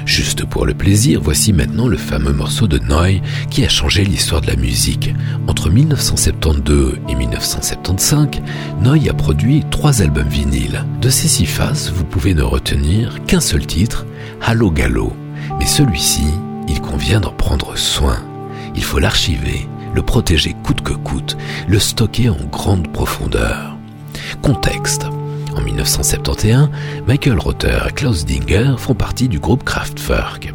Juste 0.05 0.45
pour 0.45 0.65
le 0.65 0.73
plaisir, 0.73 1.21
voici 1.23 1.53
maintenant 1.53 1.87
le 1.87 1.97
fameux 1.97 2.33
morceau 2.33 2.67
de 2.67 2.77
Noy 2.77 3.21
qui 3.49 3.65
a 3.65 3.69
changé 3.69 4.03
l'histoire 4.03 4.41
de 4.41 4.47
la 4.47 4.55
musique. 4.55 5.13
Entre 5.47 5.69
1972 5.69 6.99
et 7.07 7.15
1975, 7.15 8.41
Noy 8.81 9.09
a 9.09 9.13
produit 9.13 9.63
trois 9.71 10.01
albums 10.01 10.27
vinyles. 10.27 10.83
De 11.01 11.09
ces 11.09 11.27
six 11.27 11.45
faces, 11.45 11.91
vous 11.91 12.05
pouvez 12.05 12.33
ne 12.33 12.43
retenir 12.43 13.23
qu'un 13.25 13.41
seul 13.41 13.65
titre, 13.65 14.05
Hallo 14.41 14.71
Gallo. 14.71 15.13
Mais 15.57 15.65
celui-ci, 15.65 16.27
il 16.67 16.81
convient 16.81 17.19
d'en 17.19 17.33
prendre 17.33 17.77
soin. 17.77 18.19
Il 18.75 18.83
faut 18.83 18.99
l'archiver, 18.99 19.67
le 19.95 20.01
protéger 20.01 20.55
coûte 20.63 20.81
que 20.81 20.93
coûte, 20.93 21.37
le 21.67 21.79
stocker 21.79 22.29
en 22.29 22.45
grande 22.51 22.91
profondeur. 22.91 23.77
Contexte. 24.41 25.08
En 25.79 25.83
1971, 25.83 26.69
Michael 27.07 27.39
Rother 27.39 27.87
et 27.87 27.93
Klaus 27.93 28.25
Dinger 28.25 28.75
font 28.77 28.95
partie 28.95 29.29
du 29.29 29.39
groupe 29.39 29.63
Kraftwerk. 29.63 30.53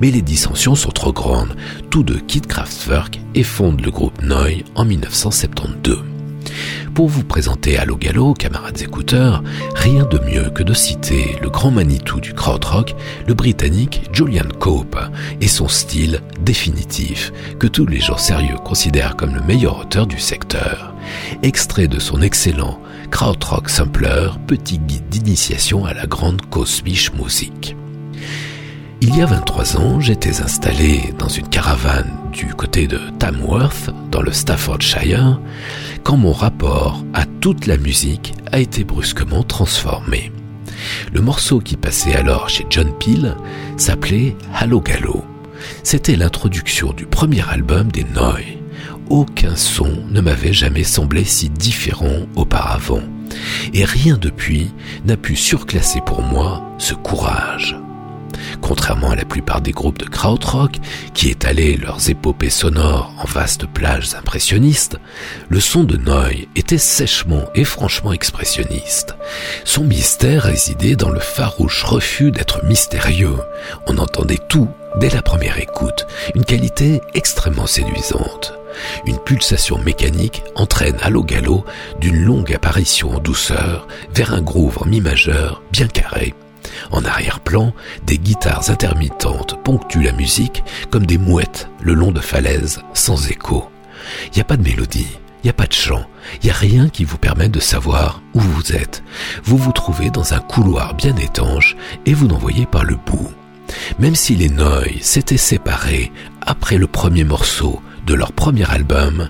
Mais 0.00 0.10
les 0.10 0.20
dissensions 0.20 0.74
sont 0.74 0.90
trop 0.90 1.12
grandes. 1.12 1.54
Tous 1.90 2.02
deux 2.02 2.18
quittent 2.18 2.48
Kraftwerk 2.48 3.20
et 3.36 3.44
fondent 3.44 3.82
le 3.82 3.92
groupe 3.92 4.20
Neu 4.20 4.64
en 4.74 4.84
1972. 4.84 6.02
Pour 6.92 7.08
vous 7.08 7.22
présenter 7.22 7.78
Allo 7.78 7.96
Gallo, 7.96 8.34
camarades 8.34 8.82
écouteurs, 8.82 9.44
rien 9.76 10.06
de 10.06 10.18
mieux 10.18 10.50
que 10.50 10.64
de 10.64 10.74
citer 10.74 11.36
le 11.40 11.50
grand 11.50 11.70
Manitou 11.70 12.18
du 12.18 12.34
krautrock, 12.34 12.96
le 13.28 13.34
britannique 13.34 14.10
Julian 14.12 14.48
Cope, 14.58 14.98
et 15.40 15.48
son 15.48 15.68
style 15.68 16.20
définitif, 16.40 17.32
que 17.60 17.68
tous 17.68 17.86
les 17.86 18.00
gens 18.00 18.18
sérieux 18.18 18.56
considèrent 18.64 19.14
comme 19.14 19.36
le 19.36 19.42
meilleur 19.42 19.78
auteur 19.78 20.08
du 20.08 20.18
secteur. 20.18 20.93
Extrait 21.44 21.88
de 21.88 22.00
son 22.00 22.22
excellent 22.22 22.80
Krautrock 23.10 23.68
Sampler, 23.68 24.30
petit 24.46 24.78
guide 24.78 25.10
d'initiation 25.10 25.84
à 25.84 25.92
la 25.92 26.06
grande 26.06 26.40
Kosmisch 26.48 27.12
Musik. 27.12 27.76
Il 29.02 29.14
y 29.14 29.20
a 29.20 29.26
23 29.26 29.76
ans, 29.76 30.00
j'étais 30.00 30.40
installé 30.40 31.12
dans 31.18 31.28
une 31.28 31.46
caravane 31.46 32.10
du 32.32 32.46
côté 32.54 32.86
de 32.86 32.98
Tamworth, 33.18 33.90
dans 34.10 34.22
le 34.22 34.32
Staffordshire, 34.32 35.38
quand 36.02 36.16
mon 36.16 36.32
rapport 36.32 37.04
à 37.12 37.26
toute 37.26 37.66
la 37.66 37.76
musique 37.76 38.32
a 38.50 38.58
été 38.58 38.82
brusquement 38.82 39.42
transformé. 39.42 40.32
Le 41.12 41.20
morceau 41.20 41.60
qui 41.60 41.76
passait 41.76 42.14
alors 42.14 42.48
chez 42.48 42.64
John 42.70 42.90
Peel 42.98 43.36
s'appelait 43.76 44.34
Hallo 44.54 44.80
Gallo. 44.80 45.22
C'était 45.82 46.16
l'introduction 46.16 46.94
du 46.94 47.04
premier 47.04 47.46
album 47.46 47.92
des 47.92 48.04
Noy. 48.04 48.53
Aucun 49.10 49.54
son 49.54 50.04
ne 50.10 50.20
m'avait 50.20 50.52
jamais 50.52 50.84
semblé 50.84 51.24
si 51.24 51.50
différent 51.50 52.26
auparavant. 52.36 53.02
Et 53.72 53.84
rien 53.84 54.16
depuis 54.16 54.70
n'a 55.04 55.16
pu 55.16 55.36
surclasser 55.36 56.00
pour 56.00 56.22
moi 56.22 56.64
ce 56.78 56.94
courage. 56.94 57.76
Contrairement 58.60 59.10
à 59.10 59.16
la 59.16 59.26
plupart 59.26 59.60
des 59.60 59.72
groupes 59.72 59.98
de 59.98 60.06
krautrock 60.06 60.78
qui 61.12 61.28
étalaient 61.28 61.76
leurs 61.76 62.08
épopées 62.08 62.50
sonores 62.50 63.12
en 63.18 63.26
vastes 63.26 63.66
plages 63.66 64.14
impressionnistes, 64.14 64.98
le 65.50 65.60
son 65.60 65.84
de 65.84 65.98
Noy 65.98 66.48
était 66.56 66.78
sèchement 66.78 67.44
et 67.54 67.64
franchement 67.64 68.12
expressionniste. 68.12 69.16
Son 69.64 69.84
mystère 69.84 70.44
résidait 70.44 70.96
dans 70.96 71.10
le 71.10 71.20
farouche 71.20 71.84
refus 71.84 72.30
d'être 72.30 72.64
mystérieux. 72.64 73.36
On 73.86 73.98
entendait 73.98 74.40
tout 74.48 74.68
dès 74.98 75.10
la 75.10 75.22
première 75.22 75.58
écoute, 75.58 76.06
une 76.34 76.44
qualité 76.44 77.00
extrêmement 77.14 77.66
séduisante. 77.66 78.54
Une 79.06 79.18
pulsation 79.18 79.78
mécanique 79.78 80.42
entraîne 80.54 80.96
à 81.02 81.10
l'eau 81.10 81.22
galop 81.22 81.64
d'une 82.00 82.22
longue 82.24 82.52
apparition 82.52 83.16
en 83.16 83.18
douceur 83.18 83.86
vers 84.14 84.32
un 84.32 84.42
groove 84.42 84.78
en 84.80 84.86
mi 84.86 85.00
majeur 85.00 85.62
bien 85.72 85.88
carré 85.88 86.34
en 86.90 87.04
arrière-plan, 87.04 87.72
des 88.04 88.18
guitares 88.18 88.70
intermittentes 88.70 89.62
ponctuent 89.62 90.02
la 90.02 90.12
musique 90.12 90.64
comme 90.90 91.06
des 91.06 91.18
mouettes 91.18 91.68
le 91.80 91.94
long 91.94 92.12
de 92.12 92.20
falaises 92.20 92.80
sans 92.92 93.30
écho. 93.30 93.70
Il 94.26 94.36
n'y 94.36 94.42
a 94.42 94.44
pas 94.44 94.56
de 94.56 94.62
mélodie, 94.62 95.08
il 95.42 95.46
n'y 95.46 95.50
a 95.50 95.54
pas 95.54 95.66
de 95.66 95.72
chant, 95.72 96.06
il 96.42 96.46
n'y 96.46 96.50
a 96.50 96.54
rien 96.54 96.88
qui 96.88 97.04
vous 97.04 97.18
permette 97.18 97.52
de 97.52 97.60
savoir 97.60 98.22
où 98.34 98.40
vous 98.40 98.72
êtes. 98.72 99.02
Vous 99.44 99.56
vous 99.56 99.72
trouvez 99.72 100.10
dans 100.10 100.34
un 100.34 100.40
couloir 100.40 100.94
bien 100.94 101.16
étanche 101.16 101.76
et 102.06 102.14
vous 102.14 102.26
n'en 102.26 102.38
voyez 102.38 102.66
pas 102.66 102.82
le 102.82 102.96
bout. 102.96 103.30
Même 103.98 104.14
si 104.14 104.36
les 104.36 104.50
Noy 104.50 104.98
s'étaient 105.00 105.36
séparés 105.36 106.12
après 106.42 106.76
le 106.76 106.86
premier 106.86 107.24
morceau 107.24 107.80
de 108.06 108.14
leur 108.14 108.32
premier 108.32 108.68
album, 108.70 109.28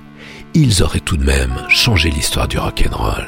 ils 0.55 0.82
auraient 0.82 1.01
tout 1.01 1.16
de 1.16 1.24
même 1.24 1.55
changé 1.68 2.10
l'histoire 2.10 2.48
du 2.48 2.59
rock'n'roll. 2.59 3.26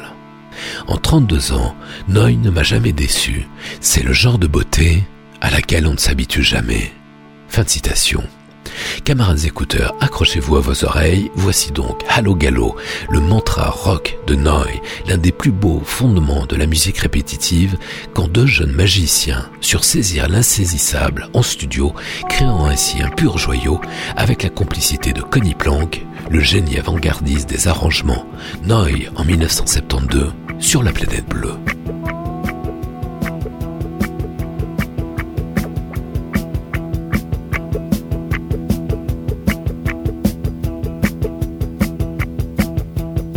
En 0.86 0.96
32 0.96 1.52
ans, 1.52 1.74
Noy 2.08 2.36
ne 2.36 2.50
m'a 2.50 2.62
jamais 2.62 2.92
déçu. 2.92 3.46
C'est 3.80 4.02
le 4.02 4.12
genre 4.12 4.38
de 4.38 4.46
beauté 4.46 5.04
à 5.40 5.50
laquelle 5.50 5.86
on 5.86 5.92
ne 5.92 5.98
s'habitue 5.98 6.42
jamais. 6.42 6.92
Fin 7.48 7.62
de 7.62 7.68
citation. 7.68 8.22
Camarades 9.04 9.44
écouteurs, 9.44 9.94
accrochez-vous 10.00 10.56
à 10.56 10.60
vos 10.60 10.84
oreilles, 10.84 11.30
voici 11.34 11.72
donc 11.72 12.02
Hallo 12.08 12.34
Gallo, 12.34 12.76
le 13.08 13.20
mantra 13.20 13.70
rock 13.70 14.18
de 14.26 14.34
Noy, 14.34 14.80
l'un 15.06 15.18
des 15.18 15.32
plus 15.32 15.52
beaux 15.52 15.82
fondements 15.84 16.46
de 16.46 16.56
la 16.56 16.66
musique 16.66 16.98
répétitive, 16.98 17.76
quand 18.14 18.28
deux 18.28 18.46
jeunes 18.46 18.72
magiciens 18.72 19.48
sursaisirent 19.60 20.28
l'insaisissable 20.28 21.28
en 21.34 21.42
studio, 21.42 21.94
créant 22.28 22.66
ainsi 22.66 23.02
un 23.02 23.10
pur 23.10 23.38
joyau 23.38 23.80
avec 24.16 24.42
la 24.42 24.50
complicité 24.50 25.12
de 25.12 25.22
Connie 25.22 25.54
Plank, 25.54 26.04
le 26.30 26.40
génie 26.40 26.78
avant-gardiste 26.78 27.48
des 27.48 27.68
arrangements, 27.68 28.26
Noy 28.64 29.08
en 29.16 29.24
1972, 29.24 30.32
sur 30.58 30.82
la 30.82 30.92
planète 30.92 31.26
bleue. 31.28 31.54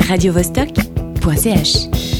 radiovostok.ch 0.10 2.19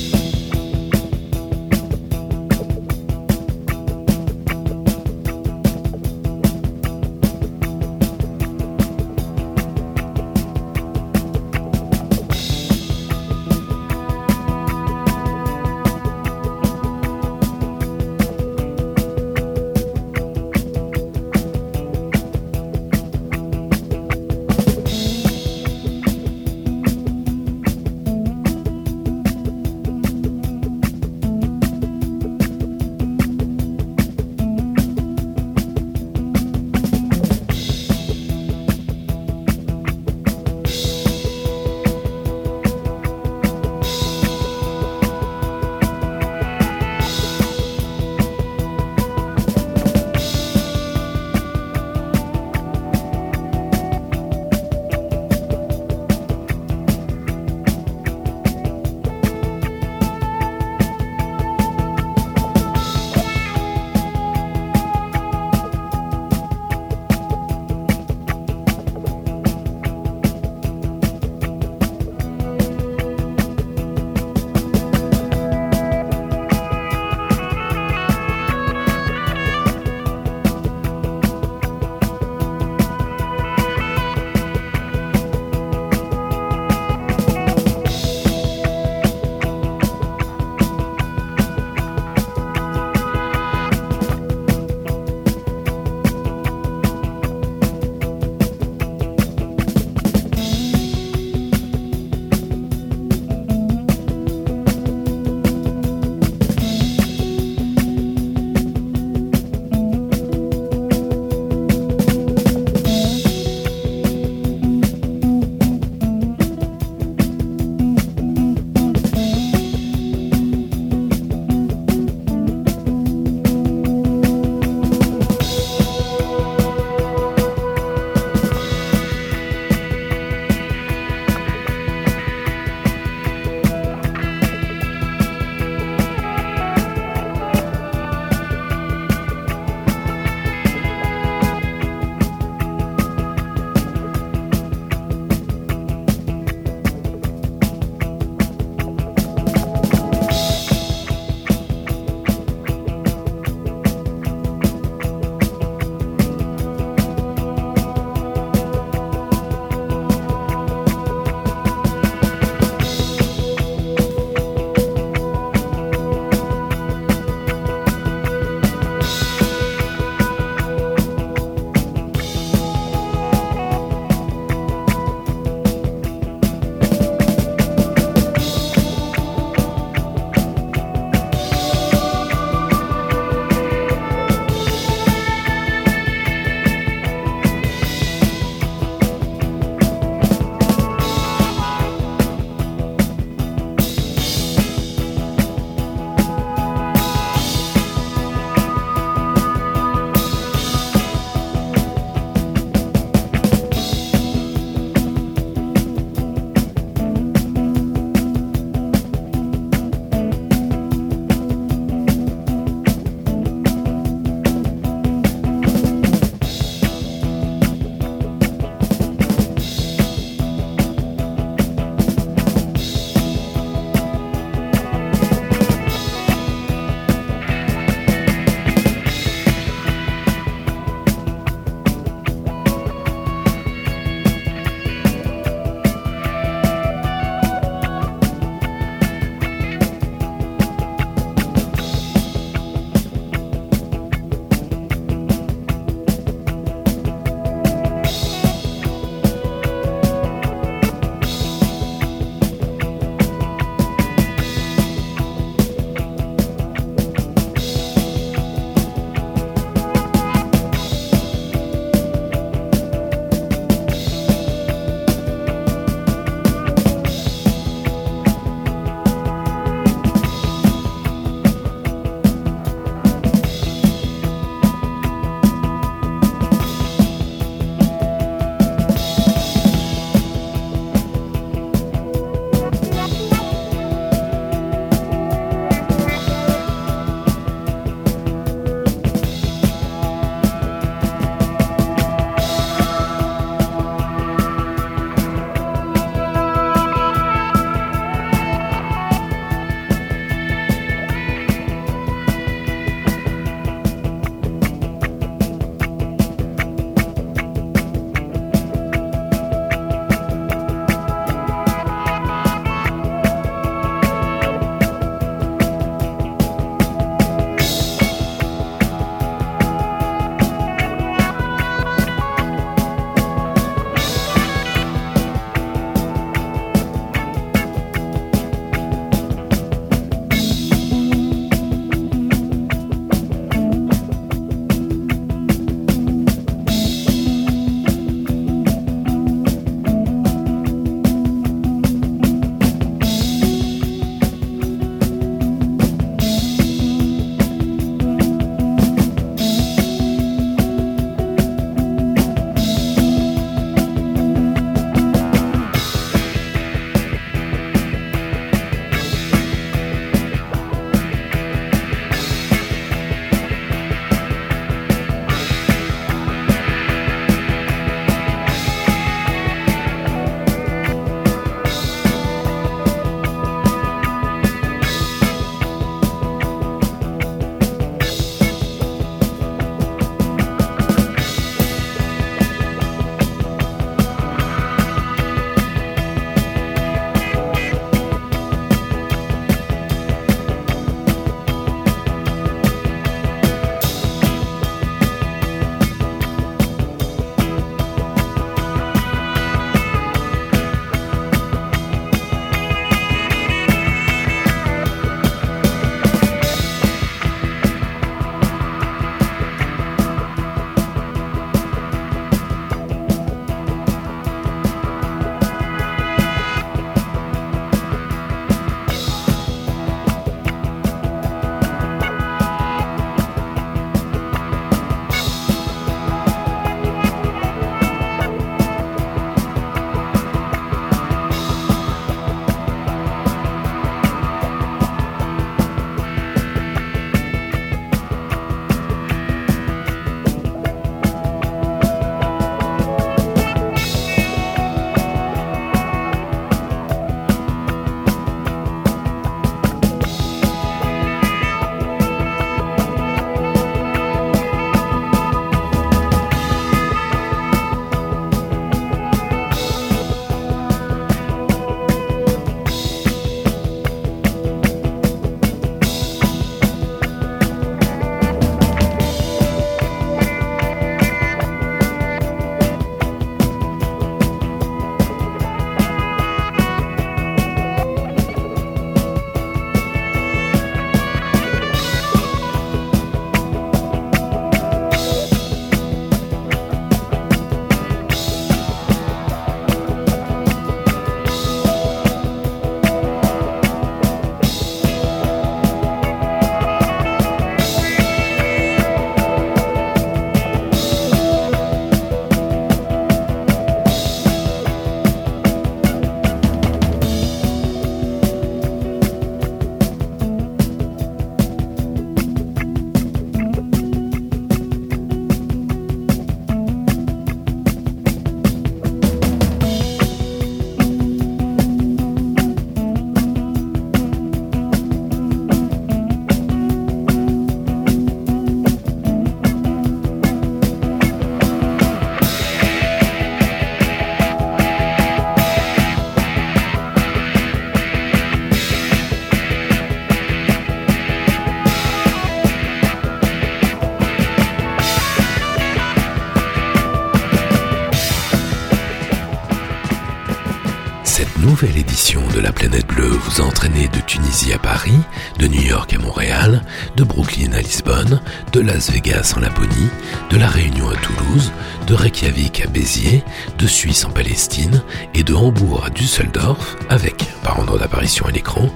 nouvelle 551.42 551.78
édition 551.78 552.22
de 552.36 552.40
la 552.40 552.52
planète 552.52 552.88
bleue 552.88 553.08
vous 553.08 553.42
a 553.42 553.46
entraîné 553.46 553.88
de 553.88 554.00
Tunisie 554.02 554.52
à 554.54 554.60
Paris, 554.60 555.00
de 555.38 555.48
New 555.48 555.62
York 555.62 555.94
à 555.94 555.98
Montréal, 555.98 556.62
de 556.96 557.04
Brooklyn 557.04 557.54
à 557.54 557.62
Lisbonne, 557.62 558.22
de 558.52 558.60
Las 558.60 558.92
Vegas 558.92 559.34
en 559.38 559.40
Laponie, 559.40 559.90
de 560.30 560.38
La 560.38 560.48
Réunion 560.48 560.90
à 560.90 560.96
Toulouse, 560.96 561.52
de 561.88 561.94
Reykjavik 561.94 562.62
à 562.62 562.68
Béziers, 562.68 563.24
de 563.58 563.68
Suisse 563.68 564.06
en 564.06 564.10
Palestine 564.10 564.82
et 565.14 565.24
de 565.24 565.34
Hambourg 565.34 565.84
à 565.86 565.90
Düsseldorf 565.90 566.76
avec, 566.90 567.26
par 567.44 567.60
ordre 567.60 567.80
d'apparition 567.80 568.26
à 568.26 568.32
l'écran, 568.32 568.70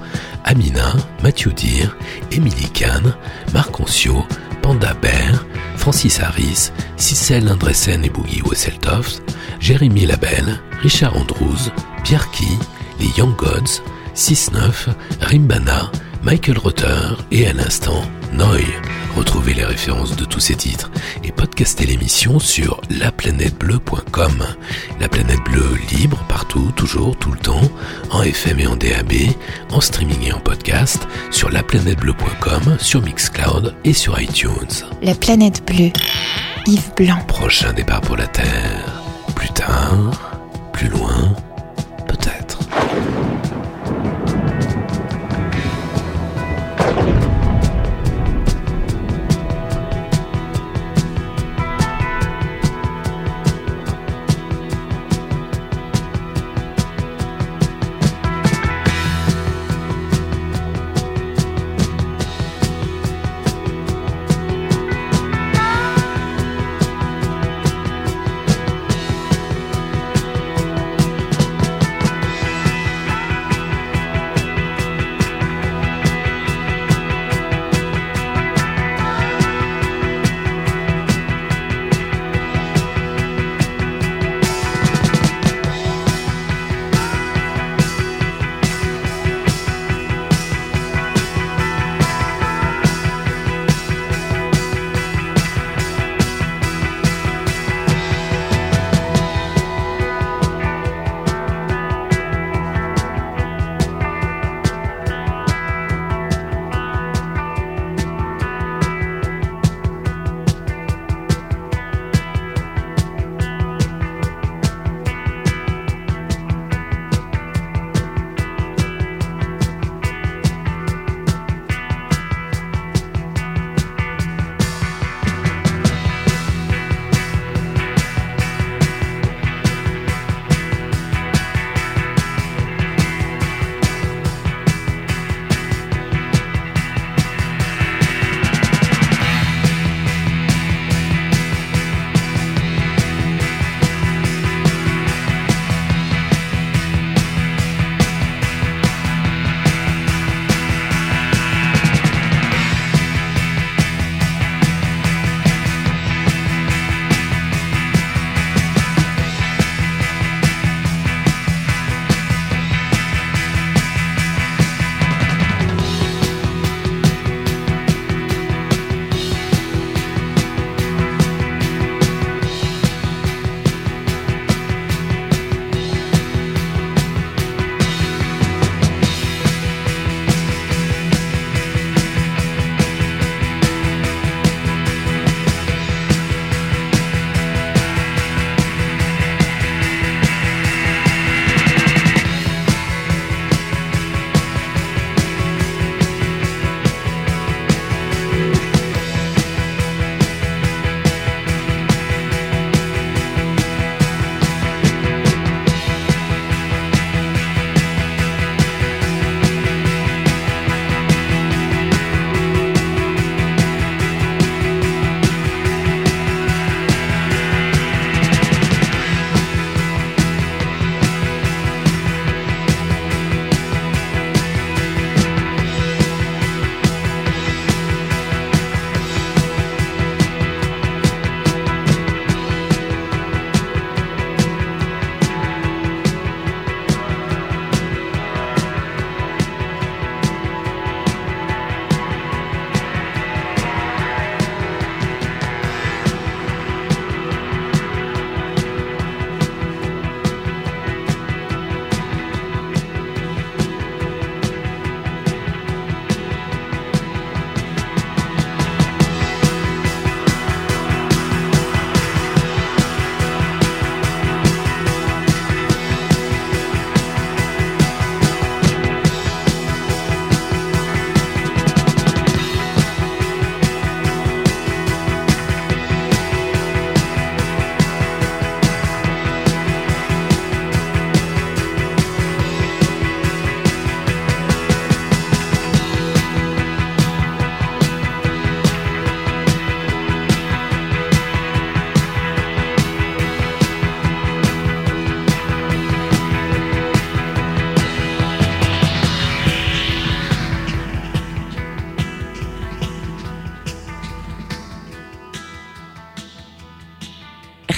Amina, 0.44 0.94
Mathieu 1.22 1.52
Dir, 1.52 1.96
Émilie 2.30 2.70
Kahn, 2.70 3.14
Marc 3.52 3.78
Oncio, 3.78 4.24
Panda 4.64 4.94
Bear, 4.94 5.44
Francis 5.76 6.18
Harris, 6.18 6.72
Cicel 6.96 7.50
Andressen 7.52 8.02
et 8.02 8.08
Boogie 8.08 8.40
Wesseltoft, 8.48 9.22
Jérémy 9.60 10.06
Labelle, 10.06 10.58
Richard 10.82 11.14
Andrews, 11.14 11.70
Pierre 12.02 12.30
Key, 12.30 12.48
les 12.98 13.10
Young 13.18 13.36
Gods, 13.36 13.82
6-9, 14.14 14.88
Rimbana, 15.20 15.92
Michael 16.24 16.56
Rotter 16.56 16.88
et 17.30 17.46
à 17.46 17.52
l'instant 17.52 18.02
Noy. 18.32 18.64
Retrouvez 19.14 19.52
les 19.52 19.64
références 19.64 20.16
de 20.16 20.24
tous 20.24 20.40
ces 20.40 20.54
titres 20.54 20.90
et 21.22 21.30
podcastez 21.32 21.84
l'émission 21.84 22.38
sur 22.38 22.80
laplanètebleu.com. 22.88 24.42
La 25.00 25.08
planète 25.10 25.42
bleue 25.44 25.76
libre 25.92 26.24
partout, 26.26 26.72
toujours, 26.74 27.14
tout 27.18 27.30
le 27.30 27.38
temps, 27.38 27.70
en 28.10 28.22
FM 28.22 28.58
et 28.58 28.66
en 28.66 28.76
DAB, 28.76 29.12
en 29.70 29.82
streaming 29.82 30.22
et 30.22 30.32
en 30.32 30.40
podcast, 30.40 31.06
sur 31.30 31.50
laplanètebleu.com, 31.50 32.78
sur 32.80 33.02
Mixcloud 33.02 33.74
et 33.84 33.92
sur 33.92 34.18
iTunes. 34.18 34.86
La 35.02 35.14
planète 35.14 35.62
bleue. 35.66 35.92
Yves 36.66 36.94
Blanc. 36.96 37.18
Prochain 37.28 37.74
départ 37.74 38.00
pour 38.00 38.16
la 38.16 38.28
Terre. 38.28 39.02
Plus 39.36 39.50
tard, 39.50 40.32
plus 40.72 40.88
loin, 40.88 41.34
peut-être. 42.08 42.58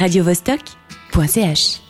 radiovostok.ch 0.07 1.86